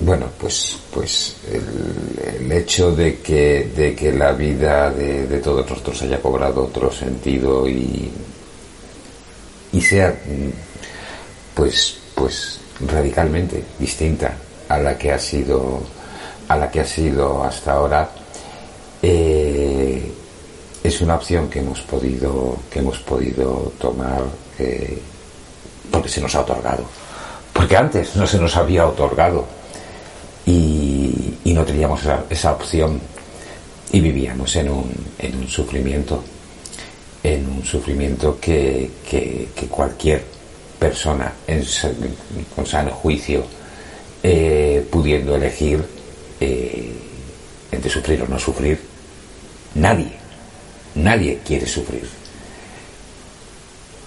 bueno, 0.00 0.26
pues, 0.38 0.78
pues 0.92 1.36
el, 1.52 2.50
hecho 2.52 2.92
de 2.94 3.18
que, 3.18 3.70
de 3.76 3.94
que 3.94 4.12
la 4.12 4.32
vida 4.32 4.90
de, 4.90 5.26
todos 5.38 5.68
nosotros 5.68 6.02
haya 6.02 6.20
cobrado 6.20 6.64
otro 6.64 6.90
sentido 6.90 7.68
y, 7.68 8.10
y 9.72 9.80
sea 9.80 10.16
pues, 11.54 11.98
pues 12.14 12.60
radicalmente 12.86 13.62
distinta 13.78 14.36
a 14.68 14.78
la 14.78 14.96
que 14.96 15.12
ha 15.12 15.18
sido 15.18 15.80
a 16.48 16.56
la 16.56 16.70
que 16.70 16.80
ha 16.80 16.86
sido 16.86 17.42
hasta 17.44 17.72
ahora 17.72 18.08
eh, 19.02 20.12
es 20.82 21.00
una 21.00 21.16
opción 21.16 21.50
que 21.50 21.58
hemos 21.58 21.82
podido 21.82 22.56
que 22.70 22.78
hemos 22.78 22.98
podido 23.00 23.72
tomar 23.78 24.22
porque 25.90 26.08
se 26.08 26.20
nos 26.20 26.34
ha 26.34 26.40
otorgado 26.40 26.84
porque 27.58 27.76
antes 27.76 28.14
no 28.14 28.24
se 28.24 28.38
nos 28.38 28.56
había 28.56 28.86
otorgado 28.86 29.44
y, 30.46 31.34
no 31.46 31.64
teníamos 31.64 32.00
esa, 32.30 32.52
opción 32.52 33.00
y 33.90 34.00
vivíamos 34.00 34.54
en 34.54 34.70
un, 34.70 34.92
en 35.18 35.38
un 35.38 35.48
sufrimiento, 35.48 36.22
en 37.24 37.48
un 37.48 37.64
sufrimiento 37.64 38.38
que, 38.40 38.88
cualquier 39.68 40.22
persona 40.78 41.32
con 42.54 42.64
sano 42.64 42.92
juicio, 42.92 43.44
eh, 44.22 44.86
pudiendo 44.88 45.34
elegir 45.34 45.84
eh, 46.38 46.92
entre 47.72 47.90
sufrir 47.90 48.22
o 48.22 48.28
no 48.28 48.38
sufrir, 48.38 48.78
nadie, 49.74 50.12
nadie 50.94 51.40
quiere 51.44 51.66
sufrir. 51.66 52.17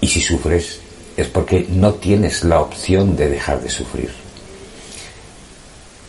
Y 0.02 0.08
si 0.08 0.22
sufres 0.22 0.80
es 1.16 1.28
porque 1.28 1.68
no 1.70 1.94
tienes 1.94 2.44
la 2.44 2.62
opción 2.62 3.16
de 3.16 3.30
dejar 3.30 3.62
de 3.62 3.70
sufrir. 3.70 4.12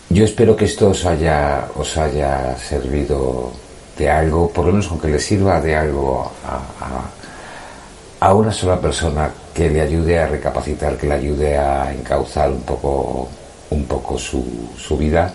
Yo 0.09 0.25
espero 0.25 0.57
que 0.57 0.67
esto 0.67 0.91
os 0.91 1.05
haya, 1.07 1.69
os 1.75 1.97
haya 1.97 2.57
servido 2.59 3.53
de 3.97 4.11
algo, 4.11 4.51
por 4.51 4.67
lo 4.67 4.73
menos 4.73 4.89
con 4.89 5.01
que 5.01 5.09
le 5.09 5.19
sirva 5.19 5.61
de 5.61 5.75
algo 5.77 6.31
a, 6.45 8.27
a, 8.27 8.35
una 8.35 8.53
sola 8.53 8.81
persona 8.81 9.31
que 9.55 9.71
le 9.71 9.81
ayude 9.81 10.19
a 10.19 10.27
recapacitar, 10.27 10.97
que 10.97 11.07
le 11.07 11.15
ayude 11.15 11.57
a 11.57 11.93
encauzar 11.93 12.51
un 12.51 12.63
poco, 12.63 13.29
un 13.71 13.85
poco 13.85 14.19
su, 14.19 14.71
su 14.77 14.97
vida, 14.97 15.33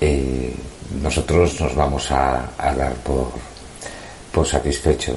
eh, 0.00 0.54
nosotros 1.02 1.60
nos 1.60 1.74
vamos 1.74 2.10
a, 2.10 2.48
dar 2.58 2.94
por, 3.04 3.28
por 4.32 4.46
satisfechos. 4.46 5.16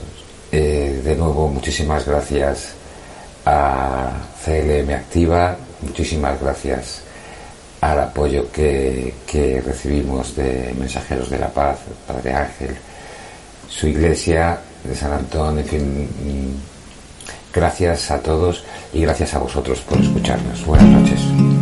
Eh, 0.56 1.02
de 1.04 1.16
nuevo, 1.16 1.48
muchísimas 1.48 2.06
gracias 2.06 2.76
a 3.44 4.12
CLM 4.46 4.94
Activa, 4.94 5.58
muchísimas 5.82 6.40
gracias 6.40 7.02
al 7.82 8.00
apoyo 8.00 8.52
que, 8.52 9.16
que 9.26 9.62
recibimos 9.62 10.36
de 10.36 10.76
Mensajeros 10.78 11.32
de 11.32 11.40
la 11.40 11.50
Paz, 11.50 11.80
Padre 12.06 12.34
Ángel, 12.36 12.76
su 13.68 13.88
iglesia 13.88 14.60
de 14.84 14.96
San 14.96 15.14
Antón, 15.14 15.58
en 15.58 15.66
fin, 15.66 16.08
gracias 17.52 18.12
a 18.12 18.20
todos 18.20 18.64
y 18.94 19.02
gracias 19.02 19.34
a 19.34 19.40
vosotros 19.40 19.80
por 19.80 20.00
escucharnos. 20.00 20.64
Buenas 20.68 20.88
noches. 20.88 21.53